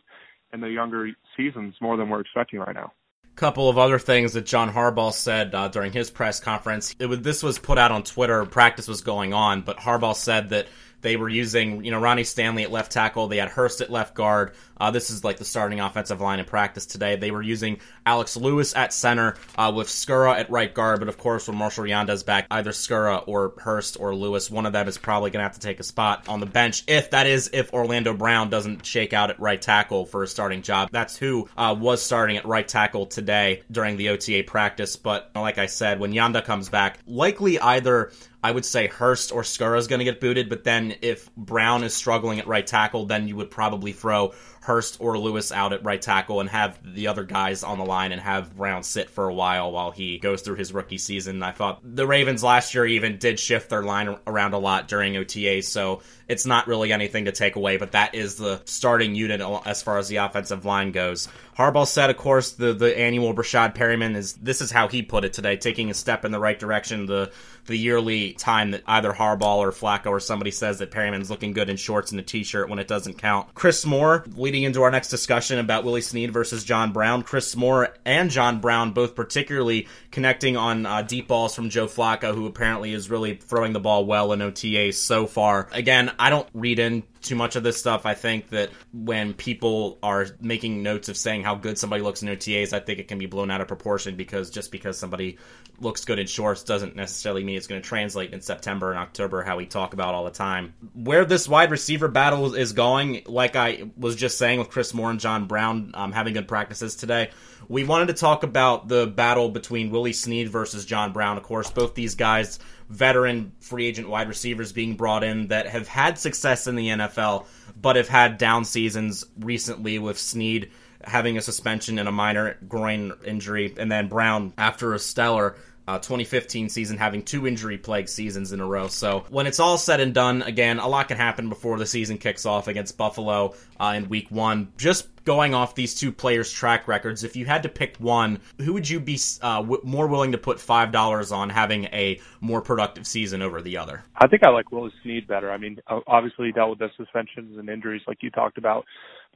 in 0.53 0.61
the 0.61 0.71
younger 0.71 1.11
seasons 1.37 1.75
more 1.81 1.97
than 1.97 2.09
we're 2.09 2.21
expecting 2.21 2.61
right 2.61 2.75
now. 2.75 2.93
Couple 3.35 3.69
of 3.69 3.79
other 3.79 3.99
things 3.99 4.35
that 4.35 4.45
John 4.45 4.71
Harbaugh 4.71 5.13
said 5.13 5.55
uh, 5.55 5.69
during 5.69 5.93
his 5.93 6.11
press 6.11 6.41
conference. 6.41 6.95
Was, 6.99 7.21
this 7.21 7.43
was 7.43 7.59
put 7.59 7.79
out 7.79 7.91
on 7.91 8.03
Twitter. 8.03 8.45
Practice 8.45 8.89
was 8.89 9.01
going 9.01 9.33
on, 9.33 9.63
but 9.63 9.79
Harbaugh 9.79 10.15
said 10.15 10.51
that 10.51 10.67
they 11.03 11.17
were 11.17 11.29
using, 11.29 11.85
you 11.85 11.91
know, 11.91 12.01
Ronnie 12.01 12.25
Stanley 12.25 12.63
at 12.63 12.73
left 12.73 12.93
tackle. 12.93 13.29
They 13.29 13.37
had 13.37 13.49
Hurst 13.49 13.81
at 13.81 13.91
left 13.91 14.15
guard. 14.15 14.53
Uh, 14.83 14.91
this 14.91 15.11
is 15.11 15.23
like 15.23 15.37
the 15.37 15.45
starting 15.45 15.79
offensive 15.79 16.21
line 16.21 16.41
in 16.41 16.45
practice 16.45 16.87
today. 16.87 17.15
They 17.17 17.31
were 17.31 17.43
using 17.43 17.79
Alex 18.05 18.37
Lewis 18.37 18.75
at 18.75 18.93
center 18.93 19.37
uh, 19.57 19.73
with 19.75 19.87
Skura 19.87 20.35
at 20.35 20.51
right 20.51 20.73
guard. 20.73 20.99
But 20.99 21.09
of 21.09 21.19
course, 21.19 21.47
when 21.47 21.57
Marshal 21.57 21.85
Yanda's 21.85 22.23
back, 22.25 22.47
either 22.51 22.71
Skura 22.71 23.23
or 23.27 23.55
Hurst 23.59 23.97
or 24.01 24.15
Lewis, 24.15 24.51
one 24.51 24.67
of 24.67 24.73
them 24.73 24.89
is 24.89 24.99
probably 24.99 25.31
going 25.31 25.39
to 25.41 25.45
have 25.45 25.55
to 25.55 25.61
take 25.61 25.79
a 25.79 25.85
spot 25.85 26.29
on 26.29 26.41
the 26.41 26.47
bench. 26.47 26.83
If 26.89 27.11
that 27.11 27.27
is, 27.27 27.51
if 27.53 27.73
Orlando 27.73 28.15
Brown 28.15 28.51
doesn't 28.51 28.85
shake 28.85 29.13
out 29.13 29.31
at 29.31 29.39
right 29.39 29.61
tackle 29.61 30.05
for 30.05 30.23
a 30.23 30.27
starting 30.27 30.63
job, 30.63 30.89
that's 30.91 31.17
who 31.17 31.49
uh, 31.57 31.77
was 31.79 32.03
starting 32.03 32.37
at 32.37 32.45
right 32.45 32.67
tackle 32.67 33.07
today 33.07 33.63
during 33.71 33.97
the 33.97 34.09
OTA 34.09 34.45
practice. 34.47 34.97
But 34.97 35.31
like 35.35 35.59
I 35.59 35.67
said, 35.67 36.01
when 36.01 36.13
Yanda 36.13 36.45
comes 36.45 36.69
back, 36.69 36.99
likely 37.07 37.59
either 37.61 38.13
I 38.43 38.51
would 38.51 38.65
say 38.65 38.89
Hurst 38.89 39.31
or 39.31 39.43
Skura 39.43 39.79
is 39.79 39.87
going 39.87 40.01
to 40.01 40.05
get 40.05 40.21
booted, 40.21 40.49
but 40.49 40.65
then 40.65 40.97
if 41.01 41.33
Brown 41.37 41.85
is 41.85 41.95
struggling 41.95 42.41
at 42.41 42.47
right 42.47 42.67
tackle, 42.67 43.07
then 43.07 43.29
you 43.29 43.37
would 43.37 43.51
probably 43.51 43.93
throw 43.93 44.33
Hurst 44.63 44.99
or 45.01 45.19
Lewis 45.19 45.51
out 45.51 45.73
at 45.73 45.85
right 45.85 46.01
tackle 46.01 46.41
and 46.41 46.49
have 46.49 46.79
the 46.95 47.09
other 47.09 47.25
guys 47.25 47.65
on 47.65 47.79
the 47.79 47.85
line 47.85 48.13
and 48.13 48.21
have 48.21 48.57
Brown 48.57 48.85
sit 48.85 49.11
for 49.11 49.29
a 49.29 49.35
while 49.35 49.73
while 49.73 49.91
he 49.91 50.19
goes 50.19 50.43
through 50.43 50.55
his 50.55 50.73
rookie 50.73 50.99
season. 50.99 51.43
I 51.43 51.51
thought 51.51 51.81
the 51.83 52.07
Ravens 52.07 52.45
last 52.45 52.73
year 52.73 52.87
even 52.87 53.19
did 53.19 53.41
shift 53.41 53.71
their 53.71 53.83
line 53.83 54.17
around 54.25 54.55
a 54.55 54.59
lot 54.59 54.87
during 54.87 55.17
OTA, 55.17 55.63
so 55.63 56.03
it's 56.29 56.47
not 56.47 56.69
really 56.69 56.93
anything 56.93 57.25
to 57.25 57.33
take 57.33 57.57
away, 57.57 57.77
but 57.77 57.93
that 57.93 58.15
is 58.15 58.37
the 58.37 58.63
starting 58.65 59.17
unit 59.17 59.41
as 59.67 59.83
far 59.83 59.99
as 59.99 60.07
the 60.07 60.17
offensive 60.17 60.65
line 60.65 60.93
goes. 60.93 61.29
Harbaugh 61.59 61.87
said, 61.87 62.11
of 62.11 62.17
course, 62.17 62.53
the, 62.53 62.73
the 62.73 62.97
annual 62.97 63.35
Breshad 63.35 63.75
Perriman 63.75 64.15
is 64.15 64.35
this 64.35 64.61
is 64.61 64.71
how 64.71 64.87
he 64.87 65.03
put 65.03 65.25
it 65.25 65.33
today, 65.33 65.57
taking 65.57 65.91
a 65.91 65.95
step 65.95 66.25
in 66.25 66.31
the 66.31 66.39
right 66.39 66.59
direction. 66.59 67.07
The 67.07 67.33
the 67.67 67.77
yearly 67.77 68.33
time 68.33 68.73
that 68.73 68.83
either 68.87 69.13
Harbaugh 69.13 69.59
or 69.59 69.71
Flacco 69.71 70.07
or 70.07 70.21
somebody 70.21 70.51
says 70.51 70.79
that 70.79 70.91
Perriman's 70.91 71.31
looking 71.31 71.53
good 71.53 71.69
in 71.69 71.77
shorts 71.77 72.11
and 72.11 72.19
a 72.19 72.23
t-shirt 72.23 72.69
when 72.69 72.79
it 72.79 72.89
doesn't 72.89 73.19
count. 73.19 73.55
Chris 73.55 73.87
Moore, 73.87 74.25
leading 74.35 74.52
into 74.61 74.83
our 74.83 74.91
next 74.91 75.09
discussion 75.09 75.59
about 75.59 75.85
Willie 75.85 76.03
Snead 76.03 76.33
versus 76.33 76.65
John 76.65 76.93
Brown. 76.93 77.23
Chris 77.23 77.57
Moore 77.57 77.95
and 78.05 78.31
John 78.31 78.61
Brown 78.61 78.93
both 78.93 79.15
particularly 79.15 79.89
connecting 80.11 80.57
on 80.57 80.85
uh, 80.85 81.03
deep 81.03 81.29
balls 81.29 81.55
from 81.55 81.71
Joe 81.71 81.87
Flacco, 81.87 82.35
who 82.35 82.47
apparently 82.47 82.93
is 82.93 83.09
really 83.09 83.35
throwing 83.35 83.73
the 83.73 83.81
ball 83.81 84.05
well 84.05 84.33
in 84.33 84.43
OTA 84.43 84.93
so 84.93 85.27
far. 85.27 85.69
Again, 85.73 86.13
I 86.19 86.29
don't 86.29 86.49
read 86.53 86.79
in 86.79 87.03
too 87.23 87.37
much 87.37 87.57
of 87.57 87.63
this 87.63 87.79
stuff. 87.79 88.05
I 88.05 88.15
think 88.15 88.51
that 88.51 88.71
when 88.93 89.33
people 89.33 89.99
are 90.03 90.27
making 90.41 90.83
notes 90.83 91.09
of 91.09 91.17
saying 91.17 91.45
how 91.45 91.55
good 91.55 91.79
somebody 91.79 92.03
looks 92.03 92.23
in 92.23 92.29
OTAs, 92.29 92.73
I 92.73 92.81
think 92.81 92.99
it 92.99 93.09
can 93.09 93.19
be 93.19 93.27
blown 93.27 93.51
out 93.51 93.61
of 93.61 93.69
proportion 93.69 94.17
because 94.17 94.51
just 94.51 94.73
because 94.73 94.99
somebody 94.99 95.39
looks 95.81 96.05
good 96.05 96.19
in 96.19 96.27
shorts 96.27 96.63
doesn't 96.63 96.97
necessarily 96.97 97.45
mean 97.45 97.57
it's 97.57 97.67
going 97.67 97.81
to 97.81 97.89
translate 97.89 98.33
in 98.33 98.41
September 98.41 98.91
and 98.91 98.99
October, 98.99 99.43
how 99.43 99.57
we 99.57 99.67
talk 99.67 99.95
about 99.95 100.15
all 100.15 100.25
the 100.25 100.31
time. 100.31 100.75
Where 100.95 101.25
this 101.25 101.49
wide 101.49 101.71
receiver 101.71 102.09
battle 102.09 102.55
is 102.55 102.73
going, 102.73 103.23
like 103.27 103.57
I 103.57 103.91
was 103.97 104.17
just 104.17 104.39
saying 104.39 104.59
with 104.59 104.71
Chris 104.71 104.93
Moore 104.93 105.11
and 105.11 105.21
John 105.21 105.47
Brown 105.47 105.93
um, 105.95 106.13
having 106.13 106.35
good 106.35 106.49
practices 106.49 106.97
today, 106.97 107.31
we 107.69 107.85
wanted 107.85 108.09
to 108.09 108.15
talk 108.15 108.43
about 108.43 108.89
the 108.89 109.07
battle 109.07 109.49
between 109.49 109.91
Willie 109.91 110.13
Snead 110.13 110.49
versus 110.49 110.85
John 110.85 111.13
Brown. 111.13 111.37
Of 111.37 111.45
course, 111.45 111.71
both 111.71 111.95
these 111.95 112.15
guys 112.17 112.59
veteran 112.93 113.53
free 113.61 113.87
agent 113.87 114.09
wide 114.09 114.29
receivers 114.29 114.73
being 114.73 114.97
brought 114.97 115.25
in 115.25 115.49
that 115.49 115.67
have 115.67 115.89
had 115.89 116.19
success 116.19 116.67
in 116.67 116.77
the 116.77 116.89
NFL, 116.89 117.47
but 117.81 117.97
have 117.97 118.09
had 118.09 118.39
down 118.39 118.65
seasons 118.65 119.25
recently 119.41 119.99
with 119.99 120.19
Snead 120.19 120.71
having 121.03 121.37
a 121.37 121.41
suspension 121.41 121.99
and 121.99 122.09
a 122.09 122.13
minor 122.13 122.57
groin 122.69 123.13
injury, 123.25 123.75
and 123.77 123.91
then 123.91 124.09
Brown 124.09 124.53
after 124.57 124.95
a 124.95 124.99
stellar 124.99 125.57
uh, 125.87 125.99
2015 125.99 126.69
season 126.69 126.97
having 126.97 127.23
two 127.23 127.47
injury 127.47 127.79
plagued 127.79 128.09
seasons 128.09 128.53
in 128.53 128.61
a 128.61 128.67
row. 128.67 128.89
So 128.89 129.25
when 129.31 129.47
it's 129.47 129.61
all 129.61 129.79
said 129.79 130.01
and 130.01 130.15
done, 130.15 130.43
again, 130.43 130.79
a 130.79 130.89
lot 130.89 131.09
can 131.09 131.17
happen 131.17 131.49
before 131.49 131.79
the 131.79 131.87
season 131.87 132.19
kicks 132.19 132.47
off 132.47 132.69
against 132.69 132.97
Buffalo 132.97 133.55
uh, 133.81 133.95
in 133.97 134.09
week 134.09 134.31
one. 134.31 134.73
Just 134.77 135.09
going 135.25 135.55
off 135.55 135.75
these 135.75 135.95
two 135.95 136.13
players' 136.13 136.53
track 136.53 136.89
records, 136.89 137.25
if 137.25 137.37
you 137.37 137.47
had 137.47 137.63
to 137.63 137.69
pick 137.69 137.97
one, 137.99 138.41
who 138.59 138.73
would 138.73 138.89
you 138.89 139.01
be 139.01 139.19
uh, 139.41 139.61
w- 139.61 139.81
more 139.85 140.07
willing 140.07 140.33
to 140.33 140.39
put 140.39 140.61
five 140.61 140.93
dollars 140.93 141.33
on 141.33 141.51
having 141.51 141.85
a 141.87 142.21
more 142.41 142.61
productive 142.61 143.07
season 143.07 143.43
over 143.43 143.63
the 143.63 143.77
other? 143.77 144.03
I 144.17 144.27
think 144.29 144.45
I 144.45 144.51
like 144.51 144.71
Willie 144.73 144.93
Snead 145.03 145.27
better. 145.27 145.51
I 145.51 145.59
mean, 145.59 145.79
obviously 146.07 146.47
he 146.47 146.53
dealt 146.53 146.71
with 146.71 146.79
the 146.79 146.91
suspensions 146.97 147.59
and 147.59 147.69
injuries 147.69 148.03
like 148.07 148.19
you 148.23 148.31
talked 148.31 148.59
about. 148.59 148.85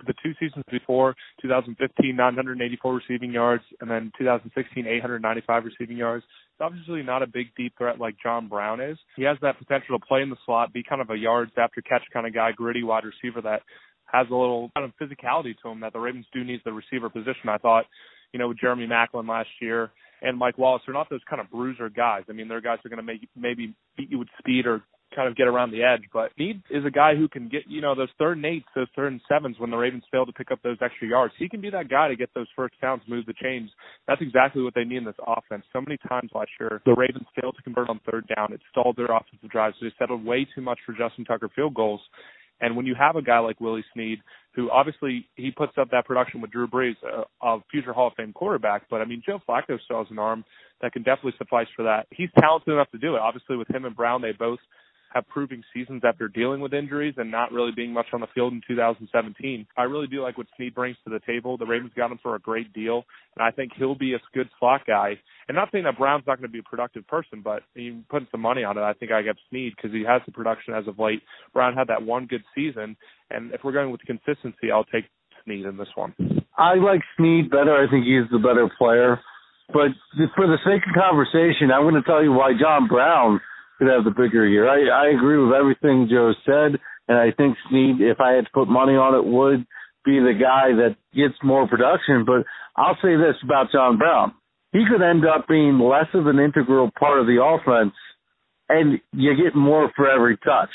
The 0.04 0.14
two 0.22 0.32
seasons 0.38 0.64
before, 0.70 1.14
2015, 1.40 2.14
984 2.14 2.94
receiving 2.94 3.32
yards, 3.32 3.62
and 3.80 3.90
then 3.90 4.12
2016, 4.18 4.86
895 4.86 5.64
receiving 5.64 5.96
yards. 5.96 6.24
It's 6.24 6.60
obviously 6.60 7.02
not 7.02 7.22
a 7.22 7.26
big 7.26 7.46
deep 7.56 7.72
threat 7.78 7.98
like 7.98 8.16
John 8.22 8.48
Brown 8.48 8.80
is. 8.80 8.98
He 9.16 9.22
has 9.22 9.38
that 9.40 9.58
potential 9.58 9.98
to 9.98 10.04
play 10.06 10.20
in 10.20 10.28
the 10.28 10.36
slot, 10.44 10.72
be 10.72 10.82
kind 10.82 11.00
of 11.00 11.08
a 11.10 11.16
yards 11.16 11.52
after 11.56 11.80
catch 11.80 12.02
kind 12.12 12.26
of 12.26 12.34
guy, 12.34 12.52
gritty 12.52 12.82
wide 12.82 13.04
receiver 13.04 13.40
that 13.42 13.62
has 14.12 14.26
a 14.30 14.34
little 14.34 14.70
kind 14.76 14.84
of 14.84 14.92
physicality 15.00 15.54
to 15.62 15.68
him 15.68 15.80
that 15.80 15.92
the 15.92 15.98
Ravens 15.98 16.26
do 16.32 16.44
need 16.44 16.60
the 16.64 16.72
receiver 16.72 17.10
position. 17.10 17.48
I 17.48 17.58
thought, 17.58 17.86
you 18.32 18.38
know, 18.38 18.48
with 18.48 18.58
Jeremy 18.58 18.86
Maclin 18.86 19.28
last 19.28 19.48
year 19.60 19.90
and 20.22 20.38
Mike 20.38 20.58
Wallace, 20.58 20.82
they're 20.86 20.94
not 20.94 21.10
those 21.10 21.20
kind 21.28 21.40
of 21.40 21.50
bruiser 21.50 21.88
guys. 21.88 22.24
I 22.28 22.32
mean, 22.32 22.48
they're 22.48 22.60
guys 22.60 22.78
who 22.82 22.88
are 22.88 22.90
going 22.90 23.04
to 23.04 23.12
make 23.12 23.28
maybe 23.36 23.74
beat 23.96 24.10
you 24.10 24.18
with 24.18 24.28
speed 24.38 24.66
or 24.66 24.82
kind 25.14 25.28
of 25.28 25.36
get 25.36 25.46
around 25.46 25.70
the 25.70 25.82
edge. 25.82 26.02
But 26.12 26.32
Need 26.38 26.62
is 26.70 26.84
a 26.84 26.90
guy 26.90 27.14
who 27.14 27.28
can 27.28 27.48
get, 27.48 27.62
you 27.68 27.80
know, 27.80 27.94
those 27.94 28.08
third 28.18 28.36
and 28.36 28.46
eights, 28.46 28.66
those 28.74 28.88
third 28.94 29.12
and 29.12 29.20
sevens 29.28 29.56
when 29.58 29.70
the 29.70 29.76
Ravens 29.76 30.04
fail 30.10 30.26
to 30.26 30.32
pick 30.32 30.50
up 30.50 30.60
those 30.62 30.78
extra 30.80 31.08
yards. 31.08 31.34
He 31.38 31.48
can 31.48 31.60
be 31.60 31.70
that 31.70 31.88
guy 31.88 32.08
to 32.08 32.16
get 32.16 32.30
those 32.34 32.48
first 32.56 32.74
downs, 32.80 33.02
move 33.08 33.26
the 33.26 33.34
chains. 33.34 33.70
That's 34.06 34.22
exactly 34.22 34.62
what 34.62 34.74
they 34.74 34.84
need 34.84 34.98
in 34.98 35.04
this 35.04 35.14
offense. 35.26 35.64
So 35.72 35.80
many 35.80 35.98
times 36.08 36.30
last 36.34 36.50
year, 36.58 36.82
the 36.84 36.94
Ravens 36.94 37.26
failed 37.40 37.56
to 37.56 37.62
convert 37.62 37.88
on 37.88 38.00
third 38.10 38.30
down. 38.34 38.52
It 38.52 38.60
stalled 38.70 38.96
their 38.96 39.06
offensive 39.06 39.50
drives. 39.50 39.76
They 39.80 39.92
settled 39.98 40.24
way 40.24 40.46
too 40.54 40.62
much 40.62 40.78
for 40.84 40.92
Justin 40.92 41.24
Tucker 41.24 41.50
field 41.54 41.74
goals. 41.74 42.00
And 42.60 42.74
when 42.74 42.86
you 42.86 42.94
have 42.98 43.16
a 43.16 43.22
guy 43.22 43.38
like 43.38 43.60
Willie 43.60 43.84
Snead, 43.92 44.20
who 44.54 44.70
obviously 44.70 45.28
he 45.34 45.50
puts 45.50 45.72
up 45.78 45.90
that 45.90 46.06
production 46.06 46.40
with 46.40 46.50
Drew 46.50 46.66
Brees, 46.66 46.94
a, 47.02 47.46
a 47.46 47.58
future 47.70 47.92
Hall 47.92 48.08
of 48.08 48.14
Fame 48.16 48.32
quarterback, 48.32 48.84
but 48.88 49.02
I 49.02 49.04
mean 49.04 49.22
Joe 49.24 49.40
Flacco 49.46 49.78
still 49.84 49.98
has 49.98 50.10
an 50.10 50.18
arm 50.18 50.44
that 50.80 50.92
can 50.92 51.02
definitely 51.02 51.34
suffice 51.36 51.66
for 51.76 51.82
that. 51.82 52.06
He's 52.10 52.30
talented 52.38 52.72
enough 52.72 52.90
to 52.92 52.98
do 52.98 53.14
it. 53.14 53.20
Obviously, 53.20 53.56
with 53.56 53.68
him 53.70 53.84
and 53.84 53.94
Brown, 53.94 54.22
they 54.22 54.32
both 54.32 54.58
have 55.16 55.26
proving 55.28 55.62
seasons 55.74 56.02
after 56.06 56.28
dealing 56.28 56.60
with 56.60 56.74
injuries 56.74 57.14
and 57.16 57.30
not 57.30 57.50
really 57.50 57.72
being 57.74 57.92
much 57.92 58.06
on 58.12 58.20
the 58.20 58.26
field 58.34 58.52
in 58.52 58.60
2017. 58.68 59.66
I 59.76 59.82
really 59.82 60.06
do 60.06 60.22
like 60.22 60.36
what 60.36 60.46
Snead 60.56 60.74
brings 60.74 60.96
to 61.04 61.10
the 61.10 61.20
table. 61.26 61.56
The 61.56 61.66
Ravens 61.66 61.92
got 61.96 62.12
him 62.12 62.20
for 62.22 62.34
a 62.34 62.38
great 62.38 62.72
deal, 62.72 63.04
and 63.36 63.42
I 63.42 63.50
think 63.50 63.72
he'll 63.76 63.94
be 63.94 64.14
a 64.14 64.18
good 64.34 64.48
slot 64.60 64.82
guy. 64.86 65.14
And 65.48 65.56
not 65.56 65.70
saying 65.72 65.84
that 65.84 65.98
Brown's 65.98 66.24
not 66.26 66.38
going 66.38 66.48
to 66.48 66.52
be 66.52 66.58
a 66.58 66.70
productive 66.70 67.06
person, 67.06 67.40
but 67.42 67.62
you 67.74 68.02
putting 68.10 68.28
some 68.30 68.42
money 68.42 68.62
on 68.62 68.76
it, 68.76 68.82
I 68.82 68.92
think 68.92 69.10
I 69.10 69.22
get 69.22 69.36
Snead 69.48 69.72
because 69.74 69.92
he 69.92 70.04
has 70.06 70.20
the 70.26 70.32
production 70.32 70.74
as 70.74 70.86
of 70.86 70.98
late. 70.98 71.22
Brown 71.54 71.74
had 71.74 71.88
that 71.88 72.02
one 72.02 72.26
good 72.26 72.44
season, 72.54 72.96
and 73.30 73.52
if 73.52 73.62
we're 73.64 73.72
going 73.72 73.90
with 73.90 74.02
consistency, 74.02 74.70
I'll 74.72 74.84
take 74.84 75.04
Snead 75.44 75.64
in 75.64 75.76
this 75.78 75.88
one. 75.94 76.14
I 76.58 76.74
like 76.74 77.00
Snead 77.16 77.50
better. 77.50 77.74
I 77.74 77.90
think 77.90 78.04
he's 78.04 78.28
the 78.30 78.38
better 78.38 78.70
player. 78.78 79.20
But 79.68 79.96
for 80.36 80.46
the 80.46 80.58
sake 80.64 80.82
of 80.86 80.94
conversation, 80.94 81.72
I'm 81.74 81.82
going 81.82 82.00
to 82.00 82.02
tell 82.02 82.22
you 82.22 82.32
why 82.32 82.52
John 82.60 82.86
Brown 82.86 83.40
could 83.78 83.88
have 83.88 84.04
the 84.04 84.10
bigger 84.10 84.46
year. 84.46 84.68
I, 84.68 85.06
I 85.06 85.10
agree 85.10 85.38
with 85.38 85.54
everything 85.54 86.08
Joe 86.10 86.32
said, 86.44 86.80
and 87.08 87.18
I 87.18 87.30
think 87.36 87.56
Snead, 87.68 88.00
if 88.00 88.20
I 88.20 88.32
had 88.32 88.46
to 88.46 88.50
put 88.52 88.68
money 88.68 88.94
on 88.94 89.14
it, 89.14 89.24
would 89.24 89.66
be 90.04 90.18
the 90.18 90.34
guy 90.38 90.72
that 90.76 90.96
gets 91.14 91.34
more 91.42 91.68
production. 91.68 92.24
But 92.24 92.44
I'll 92.76 92.98
say 93.02 93.16
this 93.16 93.36
about 93.42 93.72
John 93.72 93.98
Brown. 93.98 94.32
He 94.72 94.84
could 94.90 95.02
end 95.02 95.24
up 95.26 95.48
being 95.48 95.78
less 95.78 96.08
of 96.14 96.26
an 96.26 96.38
integral 96.38 96.90
part 96.98 97.20
of 97.20 97.26
the 97.26 97.42
offense, 97.42 97.94
and 98.68 99.00
you 99.12 99.36
get 99.36 99.54
more 99.54 99.90
for 99.96 100.10
every 100.10 100.36
touch. 100.38 100.70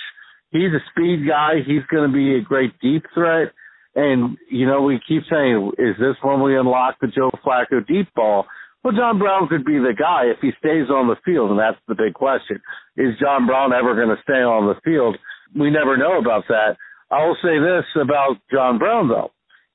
He's 0.52 0.72
a 0.74 0.84
speed 0.92 1.28
guy. 1.28 1.62
He's 1.66 1.86
going 1.90 2.10
to 2.10 2.14
be 2.14 2.36
a 2.36 2.42
great 2.42 2.74
deep 2.82 3.06
threat. 3.14 3.54
And, 3.96 4.38
you 4.50 4.66
know, 4.66 4.82
we 4.84 5.00
keep 5.06 5.24
saying, 5.30 5.72
is 5.78 5.96
this 6.00 6.16
when 6.22 6.42
we 6.42 6.58
unlock 6.58 6.96
the 7.02 7.08
Joe 7.08 7.32
Flacco 7.46 7.86
deep 7.86 8.08
ball? 8.16 8.46
Well, 8.84 8.98
John 8.98 9.20
Brown 9.20 9.48
could 9.48 9.64
be 9.64 9.78
the 9.78 9.94
guy 9.94 10.26
if 10.26 10.42
he 10.42 10.52
stays 10.58 10.90
on 10.90 11.08
the 11.08 11.20
field, 11.24 11.52
and 11.52 11.60
that's 11.60 11.78
the 11.88 11.94
big 11.94 12.14
question. 12.14 12.58
Is 12.98 13.14
John 13.22 13.46
Brown 13.46 13.74
ever 13.74 13.94
going 13.94 14.10
to 14.10 14.22
stay 14.24 14.42
on 14.42 14.66
the 14.66 14.80
field? 14.82 15.18
We 15.54 15.70
never 15.70 15.98
know 15.98 16.18
about 16.18 16.46
that. 16.50 16.78
I 17.12 17.26
will 17.26 17.38
say 17.44 17.60
this 17.62 17.86
about 18.02 18.42
John 18.50 18.80
Brown, 18.80 19.08
though. 19.08 19.32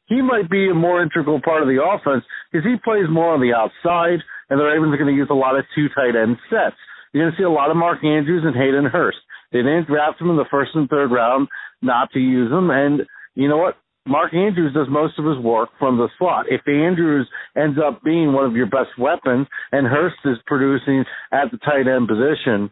He 0.06 0.22
might 0.22 0.50
be 0.50 0.70
a 0.70 0.74
more 0.74 1.02
integral 1.02 1.40
part 1.42 1.62
of 1.62 1.68
the 1.68 1.82
offense 1.82 2.24
because 2.50 2.66
he 2.66 2.76
plays 2.82 3.06
more 3.10 3.34
on 3.34 3.40
the 3.40 3.54
outside, 3.54 4.22
and 4.50 4.58
the 4.58 4.64
Ravens 4.64 4.94
are 4.94 4.98
going 4.98 5.12
to 5.12 5.18
use 5.18 5.30
a 5.30 5.34
lot 5.34 5.58
of 5.58 5.64
two 5.74 5.86
tight 5.94 6.16
end 6.18 6.38
sets. 6.50 6.78
You're 7.12 7.24
going 7.24 7.34
to 7.34 7.38
see 7.38 7.44
a 7.44 7.50
lot 7.50 7.70
of 7.70 7.76
Mark 7.76 8.02
Andrews 8.02 8.42
and 8.44 8.56
Hayden 8.56 8.86
Hurst. 8.86 9.18
They 9.52 9.58
didn't 9.58 9.86
draft 9.86 10.20
him 10.20 10.30
in 10.30 10.36
the 10.36 10.50
first 10.50 10.70
and 10.74 10.88
third 10.88 11.12
round 11.12 11.48
not 11.82 12.10
to 12.12 12.18
use 12.18 12.50
him, 12.50 12.70
and 12.70 13.02
you 13.34 13.48
know 13.48 13.58
what? 13.58 13.76
Mark 14.06 14.32
Andrews 14.34 14.72
does 14.72 14.86
most 14.88 15.18
of 15.18 15.24
his 15.24 15.38
work 15.38 15.70
from 15.78 15.96
the 15.96 16.08
slot. 16.18 16.46
If 16.48 16.66
Andrews 16.68 17.28
ends 17.56 17.78
up 17.84 18.02
being 18.02 18.32
one 18.32 18.44
of 18.44 18.54
your 18.54 18.66
best 18.66 18.96
weapons 18.98 19.46
and 19.72 19.86
Hurst 19.86 20.16
is 20.24 20.38
producing 20.46 21.04
at 21.32 21.50
the 21.50 21.58
tight 21.58 21.88
end 21.88 22.06
position, 22.06 22.70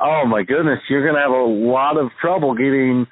oh 0.00 0.24
my 0.26 0.42
goodness, 0.42 0.80
you're 0.88 1.02
going 1.02 1.14
to 1.14 1.20
have 1.20 1.30
a 1.30 1.68
lot 1.68 1.96
of 1.96 2.10
trouble 2.20 2.54
getting 2.54 3.06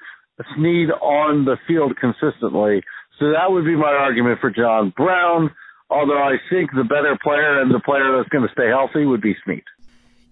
Snead 0.57 0.91
on 0.91 1.45
the 1.45 1.57
field 1.67 1.97
consistently. 1.97 2.83
So 3.21 3.31
that 3.31 3.51
would 3.51 3.65
be 3.65 3.77
my 3.77 3.93
argument 3.93 4.41
for 4.41 4.51
John 4.51 4.93
Brown. 4.97 5.51
Although 5.91 6.23
I 6.23 6.37
think 6.51 6.71
the 6.73 6.83
better 6.83 7.17
player 7.23 7.63
and 7.63 7.73
the 7.73 7.81
player 7.81 8.17
that's 8.17 8.29
going 8.31 8.47
to 8.47 8.53
stay 8.53 8.69
healthy 8.69 9.07
would 9.07 9.23
be 9.23 9.37
Snead. 9.45 9.63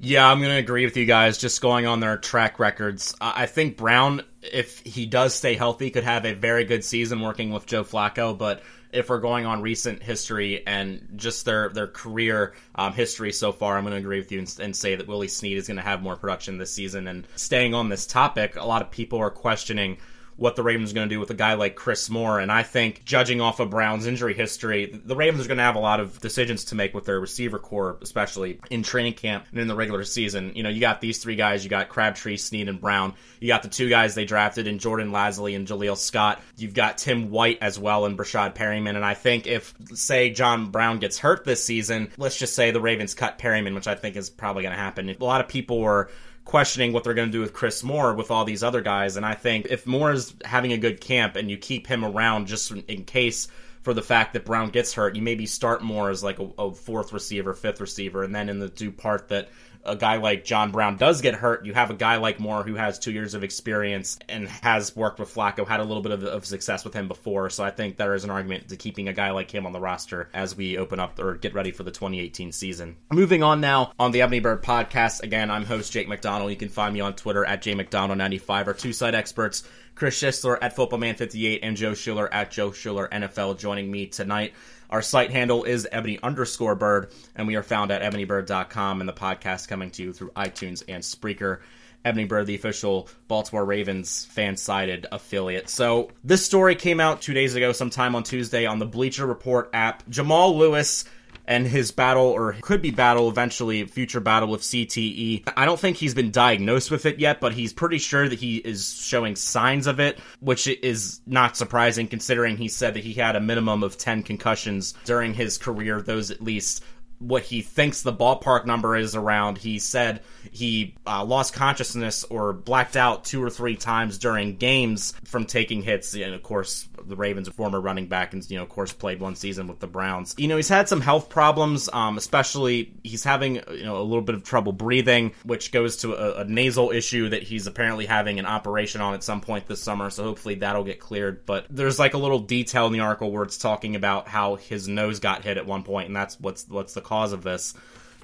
Yeah, 0.04 0.28
I'm 0.28 0.40
going 0.40 0.50
to 0.50 0.56
agree 0.58 0.84
with 0.84 0.96
you 0.96 1.06
guys. 1.06 1.38
Just 1.38 1.60
going 1.60 1.86
on 1.86 2.00
their 2.00 2.16
track 2.16 2.58
records, 2.58 3.14
I 3.20 3.46
think 3.46 3.76
Brown, 3.76 4.22
if 4.42 4.80
he 4.80 5.06
does 5.06 5.32
stay 5.32 5.54
healthy, 5.54 5.90
could 5.90 6.02
have 6.02 6.26
a 6.26 6.34
very 6.34 6.64
good 6.64 6.84
season 6.84 7.20
working 7.20 7.52
with 7.52 7.66
Joe 7.66 7.84
Flacco. 7.84 8.36
But 8.36 8.64
if 8.90 9.08
we're 9.08 9.20
going 9.20 9.46
on 9.46 9.62
recent 9.62 10.02
history 10.02 10.66
and 10.66 11.06
just 11.14 11.44
their 11.44 11.68
their 11.68 11.86
career 11.86 12.54
um, 12.74 12.92
history 12.92 13.30
so 13.30 13.52
far, 13.52 13.78
I'm 13.78 13.84
going 13.84 13.92
to 13.92 13.98
agree 13.98 14.18
with 14.18 14.32
you 14.32 14.40
and, 14.40 14.56
and 14.60 14.74
say 14.74 14.96
that 14.96 15.06
Willie 15.06 15.28
Snead 15.28 15.56
is 15.56 15.68
going 15.68 15.76
to 15.76 15.84
have 15.84 16.02
more 16.02 16.16
production 16.16 16.58
this 16.58 16.74
season. 16.74 17.06
And 17.06 17.24
staying 17.36 17.72
on 17.72 17.88
this 17.88 18.04
topic, 18.04 18.56
a 18.56 18.66
lot 18.66 18.82
of 18.82 18.90
people 18.90 19.20
are 19.20 19.30
questioning 19.30 19.98
what 20.36 20.56
the 20.56 20.62
Ravens 20.62 20.90
are 20.90 20.94
going 20.94 21.08
to 21.08 21.14
do 21.14 21.20
with 21.20 21.30
a 21.30 21.34
guy 21.34 21.54
like 21.54 21.76
Chris 21.76 22.08
Moore. 22.10 22.40
And 22.40 22.50
I 22.50 22.62
think, 22.62 23.04
judging 23.04 23.40
off 23.40 23.60
of 23.60 23.70
Brown's 23.70 24.06
injury 24.06 24.34
history, 24.34 25.00
the 25.04 25.16
Ravens 25.16 25.44
are 25.44 25.48
going 25.48 25.58
to 25.58 25.64
have 25.64 25.76
a 25.76 25.80
lot 25.80 26.00
of 26.00 26.20
decisions 26.20 26.64
to 26.66 26.74
make 26.74 26.94
with 26.94 27.04
their 27.04 27.20
receiver 27.20 27.58
corps, 27.58 27.98
especially 28.02 28.58
in 28.70 28.82
training 28.82 29.14
camp 29.14 29.46
and 29.50 29.60
in 29.60 29.68
the 29.68 29.74
regular 29.74 30.04
season. 30.04 30.52
You 30.54 30.62
know, 30.62 30.68
you 30.68 30.80
got 30.80 31.00
these 31.00 31.18
three 31.18 31.36
guys. 31.36 31.64
You 31.64 31.70
got 31.70 31.88
Crabtree, 31.88 32.36
Snead, 32.36 32.68
and 32.68 32.80
Brown. 32.80 33.14
You 33.40 33.48
got 33.48 33.62
the 33.62 33.68
two 33.68 33.88
guys 33.88 34.14
they 34.14 34.24
drafted 34.24 34.66
in 34.66 34.78
Jordan 34.78 35.10
Lasley 35.10 35.54
and 35.54 35.66
Jaleel 35.66 35.96
Scott. 35.96 36.42
You've 36.56 36.74
got 36.74 36.98
Tim 36.98 37.30
White 37.30 37.58
as 37.60 37.78
well 37.78 38.06
and 38.06 38.18
Breshad 38.18 38.54
Perriman. 38.54 38.96
And 38.96 39.04
I 39.04 39.14
think 39.14 39.46
if, 39.46 39.74
say, 39.94 40.30
John 40.30 40.70
Brown 40.70 40.98
gets 40.98 41.18
hurt 41.18 41.44
this 41.44 41.62
season, 41.64 42.10
let's 42.16 42.36
just 42.36 42.54
say 42.54 42.70
the 42.70 42.80
Ravens 42.80 43.14
cut 43.14 43.38
Perriman, 43.38 43.74
which 43.74 43.86
I 43.86 43.94
think 43.94 44.16
is 44.16 44.30
probably 44.30 44.62
going 44.62 44.74
to 44.74 44.80
happen. 44.80 45.08
A 45.08 45.24
lot 45.24 45.40
of 45.40 45.48
people 45.48 45.80
were 45.80 46.10
questioning 46.44 46.92
what 46.92 47.04
they're 47.04 47.14
going 47.14 47.28
to 47.28 47.32
do 47.32 47.40
with 47.40 47.52
Chris 47.52 47.82
Moore 47.82 48.14
with 48.14 48.30
all 48.30 48.44
these 48.44 48.62
other 48.62 48.80
guys. 48.80 49.16
And 49.16 49.24
I 49.24 49.34
think 49.34 49.66
if 49.70 49.86
Moore 49.86 50.12
is 50.12 50.34
having 50.44 50.72
a 50.72 50.78
good 50.78 51.00
camp 51.00 51.36
and 51.36 51.50
you 51.50 51.56
keep 51.56 51.86
him 51.86 52.04
around 52.04 52.46
just 52.46 52.70
in 52.70 53.04
case 53.04 53.48
for 53.82 53.94
the 53.94 54.02
fact 54.02 54.32
that 54.32 54.44
Brown 54.44 54.70
gets 54.70 54.94
hurt, 54.94 55.16
you 55.16 55.22
maybe 55.22 55.46
start 55.46 55.82
Moore 55.82 56.10
as 56.10 56.22
like 56.22 56.38
a, 56.38 56.48
a 56.58 56.74
fourth 56.74 57.12
receiver, 57.12 57.54
fifth 57.54 57.80
receiver, 57.80 58.22
and 58.22 58.34
then 58.34 58.48
in 58.48 58.58
the 58.58 58.68
due 58.68 58.92
part 58.92 59.28
that 59.28 59.48
a 59.84 59.96
guy 59.96 60.16
like 60.16 60.44
John 60.44 60.70
Brown 60.70 60.96
does 60.96 61.20
get 61.20 61.34
hurt, 61.34 61.66
you 61.66 61.74
have 61.74 61.90
a 61.90 61.94
guy 61.94 62.16
like 62.16 62.38
Moore 62.38 62.62
who 62.62 62.74
has 62.74 62.98
two 62.98 63.12
years 63.12 63.34
of 63.34 63.42
experience 63.42 64.18
and 64.28 64.48
has 64.48 64.94
worked 64.94 65.18
with 65.18 65.32
Flacco, 65.34 65.66
had 65.66 65.80
a 65.80 65.84
little 65.84 66.02
bit 66.02 66.12
of, 66.12 66.22
of, 66.24 66.46
success 66.46 66.84
with 66.84 66.94
him 66.94 67.08
before. 67.08 67.50
So 67.50 67.64
I 67.64 67.70
think 67.70 67.96
there 67.96 68.14
is 68.14 68.24
an 68.24 68.30
argument 68.30 68.68
to 68.68 68.76
keeping 68.76 69.08
a 69.08 69.12
guy 69.12 69.30
like 69.30 69.50
him 69.50 69.66
on 69.66 69.72
the 69.72 69.80
roster 69.80 70.28
as 70.34 70.56
we 70.56 70.78
open 70.78 71.00
up 71.00 71.18
or 71.18 71.34
get 71.34 71.54
ready 71.54 71.70
for 71.70 71.82
the 71.82 71.90
2018 71.90 72.52
season. 72.52 72.96
Moving 73.10 73.42
on 73.42 73.60
now 73.60 73.92
on 73.98 74.12
the 74.12 74.22
Ebony 74.22 74.40
Bird 74.40 74.62
podcast. 74.62 75.22
Again, 75.22 75.50
I'm 75.50 75.64
host 75.64 75.92
Jake 75.92 76.08
McDonnell. 76.08 76.50
You 76.50 76.56
can 76.56 76.68
find 76.68 76.94
me 76.94 77.00
on 77.00 77.14
Twitter 77.14 77.44
at 77.44 77.62
jmcdonald95. 77.62 78.66
Our 78.66 78.74
two 78.74 78.92
site 78.92 79.14
experts, 79.14 79.64
Chris 79.94 80.20
Schisler 80.20 80.58
at 80.60 80.76
FootballMan58 80.76 81.60
and 81.62 81.76
Joe 81.76 81.94
Schiller 81.94 82.32
at 82.32 82.50
Joe 82.50 82.72
Schiller 82.72 83.08
NFL 83.10 83.58
joining 83.58 83.90
me 83.90 84.06
tonight. 84.06 84.54
Our 84.90 85.02
site 85.02 85.30
handle 85.30 85.64
is 85.64 85.88
ebony 85.90 86.18
underscore 86.22 86.74
bird, 86.74 87.12
and 87.34 87.46
we 87.46 87.56
are 87.56 87.62
found 87.62 87.90
at 87.90 88.02
ebonybird.com, 88.02 89.00
and 89.00 89.08
the 89.08 89.14
podcast 89.14 89.68
coming 89.68 89.90
to 89.92 90.02
you 90.02 90.12
through 90.12 90.30
iTunes 90.30 90.82
and 90.86 91.02
Spreaker. 91.02 91.60
Ebony 92.04 92.24
Bird, 92.24 92.46
the 92.46 92.54
official 92.54 93.08
Baltimore 93.28 93.64
Ravens 93.64 94.28
FanSided 94.34 95.06
affiliate. 95.12 95.68
So, 95.68 96.10
this 96.24 96.44
story 96.44 96.74
came 96.74 97.00
out 97.00 97.22
two 97.22 97.32
days 97.32 97.54
ago, 97.54 97.72
sometime 97.72 98.16
on 98.16 98.24
Tuesday, 98.24 98.66
on 98.66 98.80
the 98.80 98.86
Bleacher 98.86 99.24
Report 99.24 99.70
app. 99.72 100.08
Jamal 100.08 100.58
Lewis 100.58 101.04
and 101.46 101.66
his 101.66 101.90
battle, 101.90 102.26
or 102.26 102.54
could 102.60 102.82
be 102.82 102.90
battle 102.90 103.28
eventually, 103.28 103.84
future 103.86 104.20
battle 104.20 104.48
with 104.48 104.62
CTE. 104.62 105.44
I 105.56 105.64
don't 105.64 105.80
think 105.80 105.96
he's 105.96 106.14
been 106.14 106.30
diagnosed 106.30 106.90
with 106.90 107.06
it 107.06 107.18
yet, 107.18 107.40
but 107.40 107.52
he's 107.52 107.72
pretty 107.72 107.98
sure 107.98 108.28
that 108.28 108.38
he 108.38 108.58
is 108.58 108.94
showing 108.94 109.36
signs 109.36 109.86
of 109.86 110.00
it, 110.00 110.18
which 110.40 110.66
is 110.66 111.20
not 111.26 111.56
surprising 111.56 112.06
considering 112.06 112.56
he 112.56 112.68
said 112.68 112.94
that 112.94 113.04
he 113.04 113.12
had 113.12 113.36
a 113.36 113.40
minimum 113.40 113.82
of 113.82 113.98
10 113.98 114.22
concussions 114.22 114.94
during 115.04 115.34
his 115.34 115.58
career, 115.58 116.00
those 116.00 116.30
at 116.30 116.42
least 116.42 116.84
what 117.22 117.42
he 117.42 117.62
thinks 117.62 118.02
the 118.02 118.12
ballpark 118.12 118.66
number 118.66 118.96
is 118.96 119.14
around. 119.14 119.58
He 119.58 119.78
said 119.78 120.22
he 120.50 120.94
uh, 121.06 121.24
lost 121.24 121.54
consciousness 121.54 122.24
or 122.24 122.52
blacked 122.52 122.96
out 122.96 123.24
two 123.24 123.42
or 123.42 123.50
three 123.50 123.76
times 123.76 124.18
during 124.18 124.56
games 124.56 125.14
from 125.24 125.46
taking 125.46 125.82
hits. 125.82 126.14
And 126.14 126.34
of 126.34 126.42
course, 126.42 126.88
the 127.06 127.16
Ravens, 127.16 127.48
former 127.48 127.80
running 127.80 128.06
back, 128.06 128.32
and 128.32 128.48
you 128.50 128.56
know, 128.56 128.62
of 128.62 128.68
course, 128.68 128.92
played 128.92 129.20
one 129.20 129.36
season 129.36 129.68
with 129.68 129.80
the 129.80 129.86
Browns. 129.86 130.34
You 130.38 130.48
know, 130.48 130.56
he's 130.56 130.68
had 130.68 130.88
some 130.88 131.00
health 131.00 131.28
problems, 131.28 131.88
um, 131.92 132.18
especially 132.18 132.92
he's 133.02 133.24
having 133.24 133.56
you 133.70 133.84
know 133.84 134.00
a 134.00 134.02
little 134.02 134.22
bit 134.22 134.34
of 134.34 134.42
trouble 134.42 134.72
breathing, 134.72 135.32
which 135.44 135.72
goes 135.72 135.98
to 135.98 136.14
a, 136.14 136.42
a 136.42 136.44
nasal 136.44 136.90
issue 136.90 137.28
that 137.30 137.42
he's 137.42 137.66
apparently 137.66 138.06
having 138.06 138.38
an 138.38 138.46
operation 138.46 139.00
on 139.00 139.14
at 139.14 139.22
some 139.22 139.40
point 139.40 139.66
this 139.66 139.82
summer. 139.82 140.10
So 140.10 140.24
hopefully 140.24 140.56
that'll 140.56 140.84
get 140.84 141.00
cleared. 141.00 141.46
But 141.46 141.66
there's 141.70 141.98
like 141.98 142.14
a 142.14 142.18
little 142.18 142.40
detail 142.40 142.86
in 142.86 142.92
the 142.92 143.00
article 143.00 143.30
where 143.30 143.44
it's 143.44 143.58
talking 143.58 143.96
about 143.96 144.28
how 144.28 144.56
his 144.56 144.88
nose 144.88 145.20
got 145.20 145.44
hit 145.44 145.56
at 145.56 145.66
one 145.66 145.82
point, 145.82 146.06
and 146.06 146.16
that's 146.16 146.38
what's 146.40 146.68
what's 146.68 146.94
the 146.94 147.00
cause 147.12 147.32
of 147.34 147.42
this. 147.42 147.74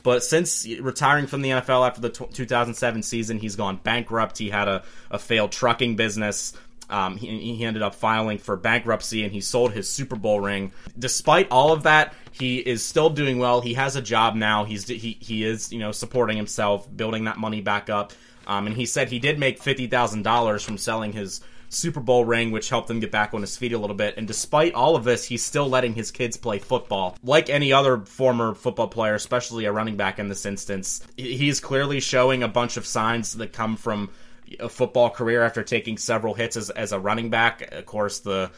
But 0.02 0.24
since 0.24 0.66
retiring 0.80 1.26
from 1.26 1.42
the 1.42 1.50
NFL 1.50 1.86
after 1.86 2.00
the 2.00 2.08
t- 2.08 2.24
2007 2.32 3.02
season, 3.02 3.38
he's 3.38 3.56
gone 3.56 3.76
bankrupt. 3.82 4.38
He 4.38 4.48
had 4.48 4.66
a, 4.66 4.82
a 5.10 5.18
failed 5.18 5.52
trucking 5.52 5.96
business. 5.96 6.54
Um, 6.88 7.18
he, 7.18 7.56
he 7.56 7.64
ended 7.66 7.82
up 7.82 7.94
filing 7.94 8.38
for 8.38 8.56
bankruptcy 8.56 9.24
and 9.24 9.32
he 9.32 9.42
sold 9.42 9.72
his 9.72 9.90
Super 9.92 10.16
Bowl 10.16 10.40
ring. 10.40 10.72
Despite 10.98 11.48
all 11.50 11.72
of 11.72 11.82
that, 11.82 12.14
he 12.32 12.56
is 12.56 12.82
still 12.82 13.10
doing 13.10 13.38
well. 13.38 13.60
He 13.60 13.74
has 13.74 13.96
a 13.96 14.00
job 14.00 14.34
now. 14.34 14.64
He's 14.64 14.88
he 14.88 15.18
he 15.20 15.44
is 15.44 15.70
you 15.70 15.80
know 15.80 15.92
supporting 15.92 16.38
himself, 16.38 16.88
building 16.96 17.24
that 17.24 17.36
money 17.36 17.60
back 17.60 17.90
up. 17.90 18.14
Um, 18.46 18.66
and 18.66 18.74
he 18.74 18.86
said 18.86 19.10
he 19.10 19.18
did 19.18 19.38
make 19.38 19.58
fifty 19.58 19.86
thousand 19.86 20.22
dollars 20.22 20.62
from 20.62 20.78
selling 20.78 21.12
his 21.12 21.42
Super 21.68 22.00
Bowl 22.00 22.24
ring, 22.24 22.50
which 22.50 22.68
helped 22.68 22.90
him 22.90 23.00
get 23.00 23.10
back 23.10 23.34
on 23.34 23.40
his 23.40 23.56
feet 23.56 23.72
a 23.72 23.78
little 23.78 23.96
bit. 23.96 24.16
And 24.16 24.26
despite 24.26 24.74
all 24.74 24.96
of 24.96 25.04
this, 25.04 25.24
he's 25.24 25.44
still 25.44 25.68
letting 25.68 25.94
his 25.94 26.10
kids 26.10 26.36
play 26.36 26.58
football. 26.58 27.16
Like 27.22 27.50
any 27.50 27.72
other 27.72 27.98
former 27.98 28.54
football 28.54 28.88
player, 28.88 29.14
especially 29.14 29.66
a 29.66 29.72
running 29.72 29.96
back 29.96 30.18
in 30.18 30.28
this 30.28 30.46
instance, 30.46 31.06
he's 31.16 31.60
clearly 31.60 32.00
showing 32.00 32.42
a 32.42 32.48
bunch 32.48 32.76
of 32.76 32.86
signs 32.86 33.34
that 33.34 33.52
come 33.52 33.76
from 33.76 34.10
a 34.58 34.68
football 34.68 35.10
career 35.10 35.42
after 35.42 35.62
taking 35.62 35.98
several 35.98 36.32
hits 36.34 36.56
as, 36.56 36.70
as 36.70 36.92
a 36.92 36.98
running 36.98 37.28
back. 37.28 37.60
Of 37.72 37.84
course, 37.84 38.20
the 38.20 38.50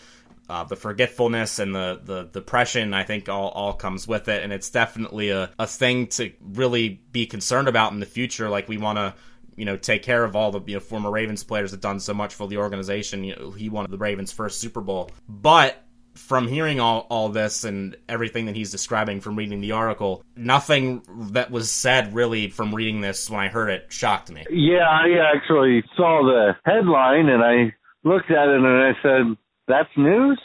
uh, 0.49 0.64
the 0.64 0.75
forgetfulness 0.75 1.61
and 1.61 1.73
the, 1.73 2.00
the 2.02 2.25
depression, 2.25 2.93
I 2.93 3.05
think, 3.05 3.29
all, 3.29 3.50
all 3.50 3.73
comes 3.73 4.09
with 4.09 4.26
it. 4.26 4.43
And 4.43 4.52
it's 4.52 4.69
definitely 4.69 5.31
a, 5.31 5.49
a 5.61 5.67
thing 5.67 6.09
to 6.09 6.33
really 6.40 7.00
be 7.12 7.26
concerned 7.26 7.69
about 7.69 7.93
in 7.93 8.00
the 8.00 8.07
future. 8.07 8.49
Like, 8.49 8.69
we 8.69 8.76
want 8.76 8.99
to 8.99 9.14
you 9.57 9.64
know 9.64 9.76
take 9.76 10.02
care 10.02 10.25
of 10.25 10.37
all 10.37 10.50
the 10.50 10.61
you 10.66 10.75
know, 10.75 10.80
former 10.80 11.11
Ravens 11.11 11.45
players 11.45 11.71
that 11.71 11.80
done 11.80 12.00
so 12.00 12.14
much 12.14 12.35
for 12.35 12.49
the 12.49 12.59
organization. 12.59 13.25
You 13.25 13.37
know, 13.37 13.50
he 13.50 13.69
won 13.69 13.90
the 13.90 13.99
Ravens' 13.99 14.33
first 14.33 14.61
Super 14.61 14.80
Bowl, 14.80 15.11
but 15.28 15.85
from 16.14 16.49
hearing 16.49 16.80
all, 16.80 17.07
all 17.09 17.28
this 17.28 17.64
and 17.64 17.97
everything 18.09 18.47
that 18.47 18.57
he's 18.57 18.71
describing 18.71 19.21
from 19.21 19.37
reading 19.37 19.61
the 19.61 19.73
article, 19.73 20.23
nothing 20.37 21.02
that 21.33 21.50
was 21.50 21.71
said 21.71 22.14
really 22.14 22.49
from 22.50 22.75
reading 22.75 23.00
this 23.00 23.30
when 23.30 23.40
I 23.40 23.49
heard 23.49 23.71
it 23.71 23.87
shocked 23.90 24.30
me. 24.30 24.45
Yeah, 24.50 24.88
I 24.88 25.35
actually 25.35 25.83
saw 25.97 26.23
the 26.23 26.57
headline 26.64 27.28
and 27.28 27.42
I 27.42 27.75
looked 28.04 28.30
at 28.30 28.49
it 28.49 28.57
and 28.57 28.66
I 28.66 28.92
said, 29.02 29.37
that's 29.69 29.88
news? 29.97 30.40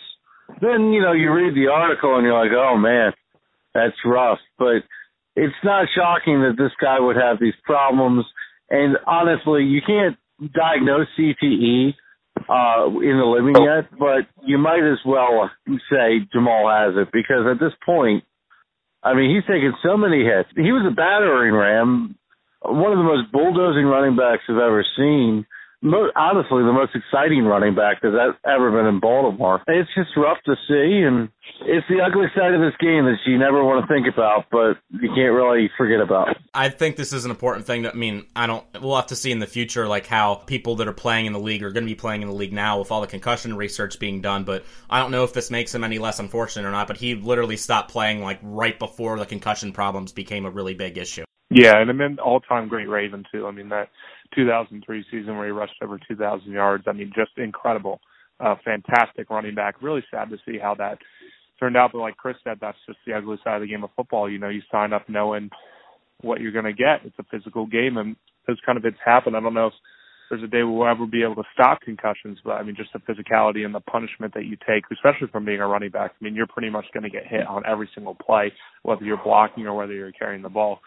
Then, 0.61 0.93
you 0.93 1.01
know, 1.01 1.13
you 1.13 1.31
read 1.33 1.55
the 1.55 1.67
article 1.71 2.15
and 2.15 2.23
you're 2.23 2.39
like, 2.39 2.55
oh 2.55 2.77
man, 2.77 3.11
that's 3.73 3.95
rough. 4.05 4.39
But 4.57 4.83
it's 5.35 5.55
not 5.63 5.87
shocking 5.95 6.41
that 6.41 6.55
this 6.57 6.71
guy 6.79 6.99
would 6.99 7.15
have 7.15 7.39
these 7.39 7.55
problems. 7.63 8.25
And 8.69 8.97
honestly, 9.05 9.63
you 9.63 9.81
can't 9.85 10.17
diagnose 10.53 11.07
CTE 11.17 11.93
uh, 12.49 12.87
in 12.99 13.17
the 13.17 13.25
living 13.25 13.55
yet, 13.63 13.89
but 13.97 14.27
you 14.45 14.57
might 14.57 14.83
as 14.83 14.99
well 15.05 15.49
say 15.89 16.25
Jamal 16.33 16.69
has 16.69 16.95
it 16.97 17.09
because 17.13 17.45
at 17.49 17.59
this 17.59 17.73
point, 17.85 18.23
I 19.03 19.13
mean, 19.13 19.33
he's 19.33 19.45
taken 19.45 19.73
so 19.83 19.97
many 19.97 20.23
hits. 20.23 20.49
He 20.55 20.71
was 20.71 20.85
a 20.91 20.93
battering 20.93 21.53
ram, 21.53 22.15
one 22.61 22.91
of 22.91 22.97
the 22.97 23.03
most 23.03 23.31
bulldozing 23.31 23.85
running 23.85 24.15
backs 24.17 24.43
I've 24.49 24.57
ever 24.57 24.83
seen 24.97 25.45
honestly 26.15 26.63
the 26.63 26.73
most 26.73 26.95
exciting 26.95 27.43
running 27.43 27.75
back 27.75 28.01
that's 28.01 28.15
ever 28.45 28.71
been 28.71 28.85
in 28.85 28.99
Baltimore. 28.99 29.61
It's 29.67 29.89
just 29.95 30.09
rough 30.17 30.37
to 30.45 30.55
see, 30.67 31.03
and 31.05 31.29
it's 31.61 31.85
the 31.87 32.01
ugly 32.01 32.27
side 32.35 32.53
of 32.53 32.61
this 32.61 32.73
game 32.79 33.05
that 33.05 33.17
you 33.25 33.37
never 33.37 33.63
want 33.63 33.85
to 33.85 33.93
think 33.93 34.07
about, 34.11 34.45
but 34.51 34.77
you 34.89 35.09
can't 35.09 35.33
really 35.33 35.69
forget 35.77 36.01
about. 36.01 36.35
I 36.53 36.69
think 36.69 36.95
this 36.95 37.13
is 37.13 37.25
an 37.25 37.31
important 37.31 37.65
thing. 37.65 37.83
That, 37.83 37.93
I 37.93 37.97
mean, 37.97 38.25
I 38.35 38.47
don't. 38.47 38.65
We'll 38.81 38.95
have 38.95 39.07
to 39.07 39.15
see 39.15 39.31
in 39.31 39.39
the 39.39 39.47
future, 39.47 39.87
like 39.87 40.07
how 40.07 40.35
people 40.35 40.75
that 40.77 40.87
are 40.87 40.93
playing 40.93 41.25
in 41.25 41.33
the 41.33 41.39
league 41.39 41.63
are 41.63 41.71
going 41.71 41.85
to 41.85 41.91
be 41.91 41.95
playing 41.95 42.21
in 42.21 42.27
the 42.27 42.33
league 42.35 42.53
now 42.53 42.79
with 42.79 42.91
all 42.91 43.01
the 43.01 43.07
concussion 43.07 43.55
research 43.55 43.99
being 43.99 44.21
done. 44.21 44.43
But 44.43 44.65
I 44.89 44.99
don't 44.99 45.11
know 45.11 45.23
if 45.23 45.33
this 45.33 45.51
makes 45.51 45.73
him 45.73 45.83
any 45.83 45.99
less 45.99 46.19
unfortunate 46.19 46.67
or 46.67 46.71
not. 46.71 46.87
But 46.87 46.97
he 46.97 47.15
literally 47.15 47.57
stopped 47.57 47.91
playing 47.91 48.21
like 48.21 48.39
right 48.41 48.77
before 48.77 49.17
the 49.19 49.25
concussion 49.25 49.71
problems 49.71 50.11
became 50.11 50.45
a 50.45 50.49
really 50.49 50.73
big 50.73 50.97
issue. 50.97 51.25
Yeah, 51.49 51.79
and 51.79 51.89
I 51.89 51.93
mean, 51.93 52.17
all-time 52.19 52.67
great 52.67 52.89
Raven 52.89 53.23
too. 53.31 53.45
I 53.45 53.51
mean 53.51 53.69
that 53.69 53.89
2003 54.33 55.05
season 55.11 55.37
where 55.37 55.45
he 55.45 55.51
rushed 55.51 55.75
over 55.81 55.99
2,000 56.07 56.51
yards. 56.51 56.85
I 56.87 56.93
mean, 56.93 57.11
just 57.15 57.31
incredible. 57.37 57.99
Uh, 58.39 58.55
fantastic 58.65 59.29
running 59.29 59.55
back. 59.55 59.81
Really 59.81 60.03
sad 60.11 60.29
to 60.29 60.37
see 60.45 60.57
how 60.61 60.75
that 60.75 60.97
turned 61.59 61.77
out. 61.77 61.91
But 61.93 61.99
like 61.99 62.17
Chris 62.17 62.35
said, 62.43 62.57
that's 62.59 62.77
just 62.85 62.99
the 63.05 63.13
ugly 63.13 63.37
side 63.43 63.55
of 63.55 63.61
the 63.61 63.67
game 63.67 63.83
of 63.83 63.91
football. 63.95 64.29
You 64.29 64.39
know, 64.39 64.49
you 64.49 64.61
sign 64.71 64.93
up 64.93 65.07
knowing 65.07 65.49
what 66.21 66.41
you're 66.41 66.51
going 66.51 66.65
to 66.65 66.73
get. 66.73 67.05
It's 67.05 67.19
a 67.19 67.23
physical 67.31 67.65
game, 67.65 67.97
and 67.97 68.15
those 68.47 68.59
kind 68.65 68.77
of 68.77 68.83
hits 68.83 68.97
happen. 69.03 69.35
I 69.35 69.39
don't 69.39 69.53
know 69.53 69.67
if 69.67 69.73
there's 70.29 70.43
a 70.43 70.47
day 70.47 70.63
we'll 70.63 70.87
ever 70.87 71.05
be 71.05 71.23
able 71.23 71.35
to 71.35 71.49
stop 71.53 71.81
concussions, 71.81 72.39
but 72.43 72.53
I 72.53 72.63
mean, 72.63 72.75
just 72.75 72.91
the 72.93 72.99
physicality 72.99 73.63
and 73.63 73.75
the 73.75 73.79
punishment 73.79 74.33
that 74.33 74.45
you 74.45 74.57
take, 74.67 74.83
especially 74.91 75.27
from 75.31 75.45
being 75.45 75.59
a 75.59 75.67
running 75.67 75.91
back. 75.91 76.11
I 76.19 76.23
mean, 76.23 76.35
you're 76.35 76.47
pretty 76.47 76.69
much 76.69 76.85
going 76.93 77.03
to 77.03 77.09
get 77.09 77.27
hit 77.27 77.45
on 77.47 77.63
every 77.65 77.89
single 77.93 78.15
play, 78.15 78.51
whether 78.81 79.03
you're 79.03 79.21
blocking 79.23 79.67
or 79.67 79.75
whether 79.75 79.93
you're 79.93 80.11
carrying 80.11 80.41
the 80.41 80.49
ball 80.49 80.79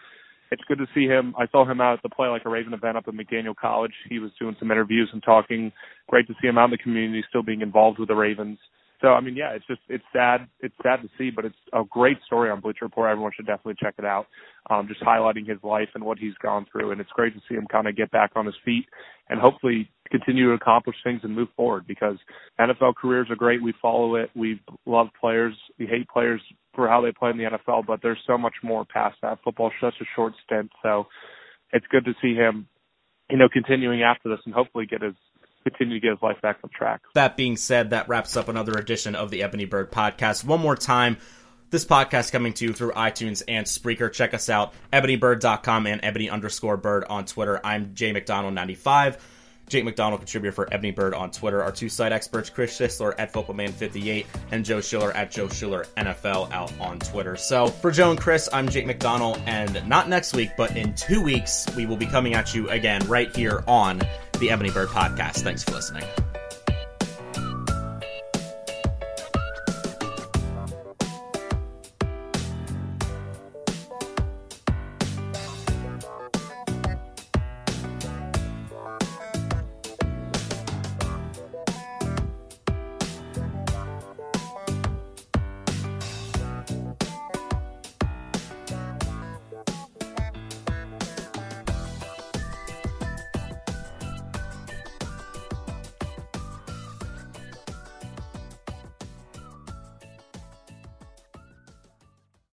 it's 0.51 0.63
good 0.67 0.79
to 0.79 0.87
see 0.93 1.05
him. 1.05 1.33
I 1.37 1.47
saw 1.47 1.69
him 1.69 1.81
out 1.81 1.93
at 1.93 2.03
the 2.03 2.09
Play 2.09 2.27
Like 2.27 2.45
a 2.45 2.49
Raven 2.49 2.73
event 2.73 2.97
up 2.97 3.05
at 3.07 3.13
McDaniel 3.13 3.55
College. 3.55 3.93
He 4.09 4.19
was 4.19 4.31
doing 4.39 4.55
some 4.59 4.71
interviews 4.71 5.09
and 5.13 5.21
talking. 5.23 5.71
Great 6.07 6.27
to 6.27 6.33
see 6.41 6.47
him 6.47 6.57
out 6.57 6.65
in 6.65 6.71
the 6.71 6.77
community, 6.77 7.23
still 7.29 7.43
being 7.43 7.61
involved 7.61 7.99
with 7.99 8.07
the 8.07 8.15
Ravens. 8.15 8.57
So 9.01 9.09
I 9.09 9.21
mean, 9.21 9.35
yeah, 9.35 9.51
it's 9.51 9.65
just 9.65 9.81
it's 9.87 10.03
sad. 10.11 10.47
It's 10.59 10.75
sad 10.83 11.01
to 11.01 11.09
see, 11.17 11.29
but 11.29 11.45
it's 11.45 11.55
a 11.73 11.83
great 11.89 12.17
story 12.25 12.49
on 12.49 12.59
Bleacher 12.59 12.85
Report. 12.85 13.09
Everyone 13.09 13.31
should 13.35 13.47
definitely 13.47 13.75
check 13.81 13.95
it 13.97 14.05
out. 14.05 14.27
Um, 14.69 14.87
just 14.87 15.01
highlighting 15.01 15.47
his 15.47 15.57
life 15.63 15.89
and 15.95 16.03
what 16.03 16.17
he's 16.17 16.33
gone 16.41 16.65
through, 16.71 16.91
and 16.91 16.99
it's 16.99 17.09
great 17.11 17.33
to 17.33 17.39
see 17.47 17.55
him 17.55 17.65
kind 17.71 17.87
of 17.87 17.95
get 17.95 18.11
back 18.11 18.31
on 18.35 18.45
his 18.45 18.55
feet 18.65 18.85
and 19.29 19.39
hopefully 19.39 19.89
continue 20.11 20.47
to 20.49 20.53
accomplish 20.53 20.97
things 21.03 21.21
and 21.23 21.33
move 21.33 21.47
forward. 21.55 21.85
Because 21.87 22.17
NFL 22.59 22.95
careers 22.95 23.27
are 23.29 23.35
great. 23.35 23.63
We 23.63 23.73
follow 23.81 24.15
it. 24.15 24.29
We 24.35 24.61
love 24.85 25.07
players. 25.19 25.55
We 25.77 25.85
hate 25.85 26.07
players 26.09 26.41
for 26.75 26.87
how 26.87 27.01
they 27.01 27.11
play 27.11 27.29
in 27.29 27.37
the 27.37 27.45
NFL, 27.45 27.85
but 27.87 28.01
there's 28.01 28.19
so 28.27 28.37
much 28.37 28.55
more 28.63 28.85
past 28.85 29.17
that. 29.21 29.39
Football's 29.43 29.73
such 29.81 29.95
a 30.01 30.05
short 30.15 30.33
stint, 30.45 30.71
so 30.83 31.07
it's 31.71 31.85
good 31.91 32.05
to 32.05 32.13
see 32.21 32.33
him, 32.35 32.67
you 33.29 33.37
know, 33.37 33.49
continuing 33.49 34.03
after 34.03 34.29
this 34.29 34.39
and 34.45 34.53
hopefully 34.53 34.85
get 34.85 35.01
his 35.01 35.13
continue 35.63 35.95
to 35.95 35.99
get 35.99 36.11
his 36.11 36.21
life 36.21 36.41
back 36.41 36.57
on 36.63 36.69
track. 36.69 37.01
That 37.15 37.35
being 37.35 37.57
said, 37.57 37.89
that 37.89 38.07
wraps 38.07 38.37
up 38.37 38.47
another 38.47 38.73
edition 38.77 39.15
of 39.15 39.29
the 39.29 39.43
Ebony 39.43 39.65
Bird 39.65 39.91
podcast. 39.91 40.43
One 40.45 40.61
more 40.61 40.75
time. 40.75 41.17
This 41.69 41.85
podcast 41.85 42.31
coming 42.31 42.53
to 42.53 42.65
you 42.65 42.73
through 42.73 42.93
iTunes 42.93 43.43
and 43.47 43.67
Spreaker. 43.67 44.11
Check 44.11 44.33
us 44.33 44.49
out, 44.49 44.73
ebonybird.com 44.91 45.85
and 45.85 46.03
ebony 46.03 46.29
underscore 46.29 46.77
bird 46.77 47.03
on 47.09 47.25
Twitter. 47.25 47.61
I'm 47.63 47.93
Jay 47.93 48.11
McDonald95. 48.11 49.19
Jake 49.69 49.85
McDonnell, 49.85 50.17
contributor 50.17 50.51
for 50.51 50.67
Ebony 50.73 50.91
Bird 50.91 51.13
on 51.13 51.31
Twitter. 51.31 51.63
Our 51.63 51.71
two 51.71 51.89
site 51.89 52.11
experts, 52.11 52.49
Chris 52.49 52.77
Schisler 52.77 53.13
at 53.17 53.31
FootballMan58 53.31 54.25
and 54.51 54.65
Joe 54.65 54.81
Schiller 54.81 55.11
at 55.11 55.31
Joe 55.31 55.47
Schiller 55.47 55.85
NFL 55.95 56.51
out 56.51 56.73
on 56.79 56.99
Twitter. 56.99 57.35
So 57.35 57.67
for 57.67 57.91
Joe 57.91 58.11
and 58.11 58.19
Chris, 58.19 58.49
I'm 58.51 58.67
Jake 58.67 58.85
McDonnell, 58.85 59.41
and 59.47 59.87
not 59.87 60.09
next 60.09 60.35
week, 60.35 60.51
but 60.57 60.75
in 60.75 60.93
two 60.95 61.21
weeks, 61.21 61.65
we 61.75 61.85
will 61.85 61.97
be 61.97 62.07
coming 62.07 62.33
at 62.33 62.53
you 62.53 62.69
again 62.69 63.05
right 63.07 63.33
here 63.35 63.63
on 63.67 64.01
the 64.39 64.49
Ebony 64.49 64.71
Bird 64.71 64.89
podcast. 64.89 65.41
Thanks 65.43 65.63
for 65.63 65.71
listening. 65.71 66.03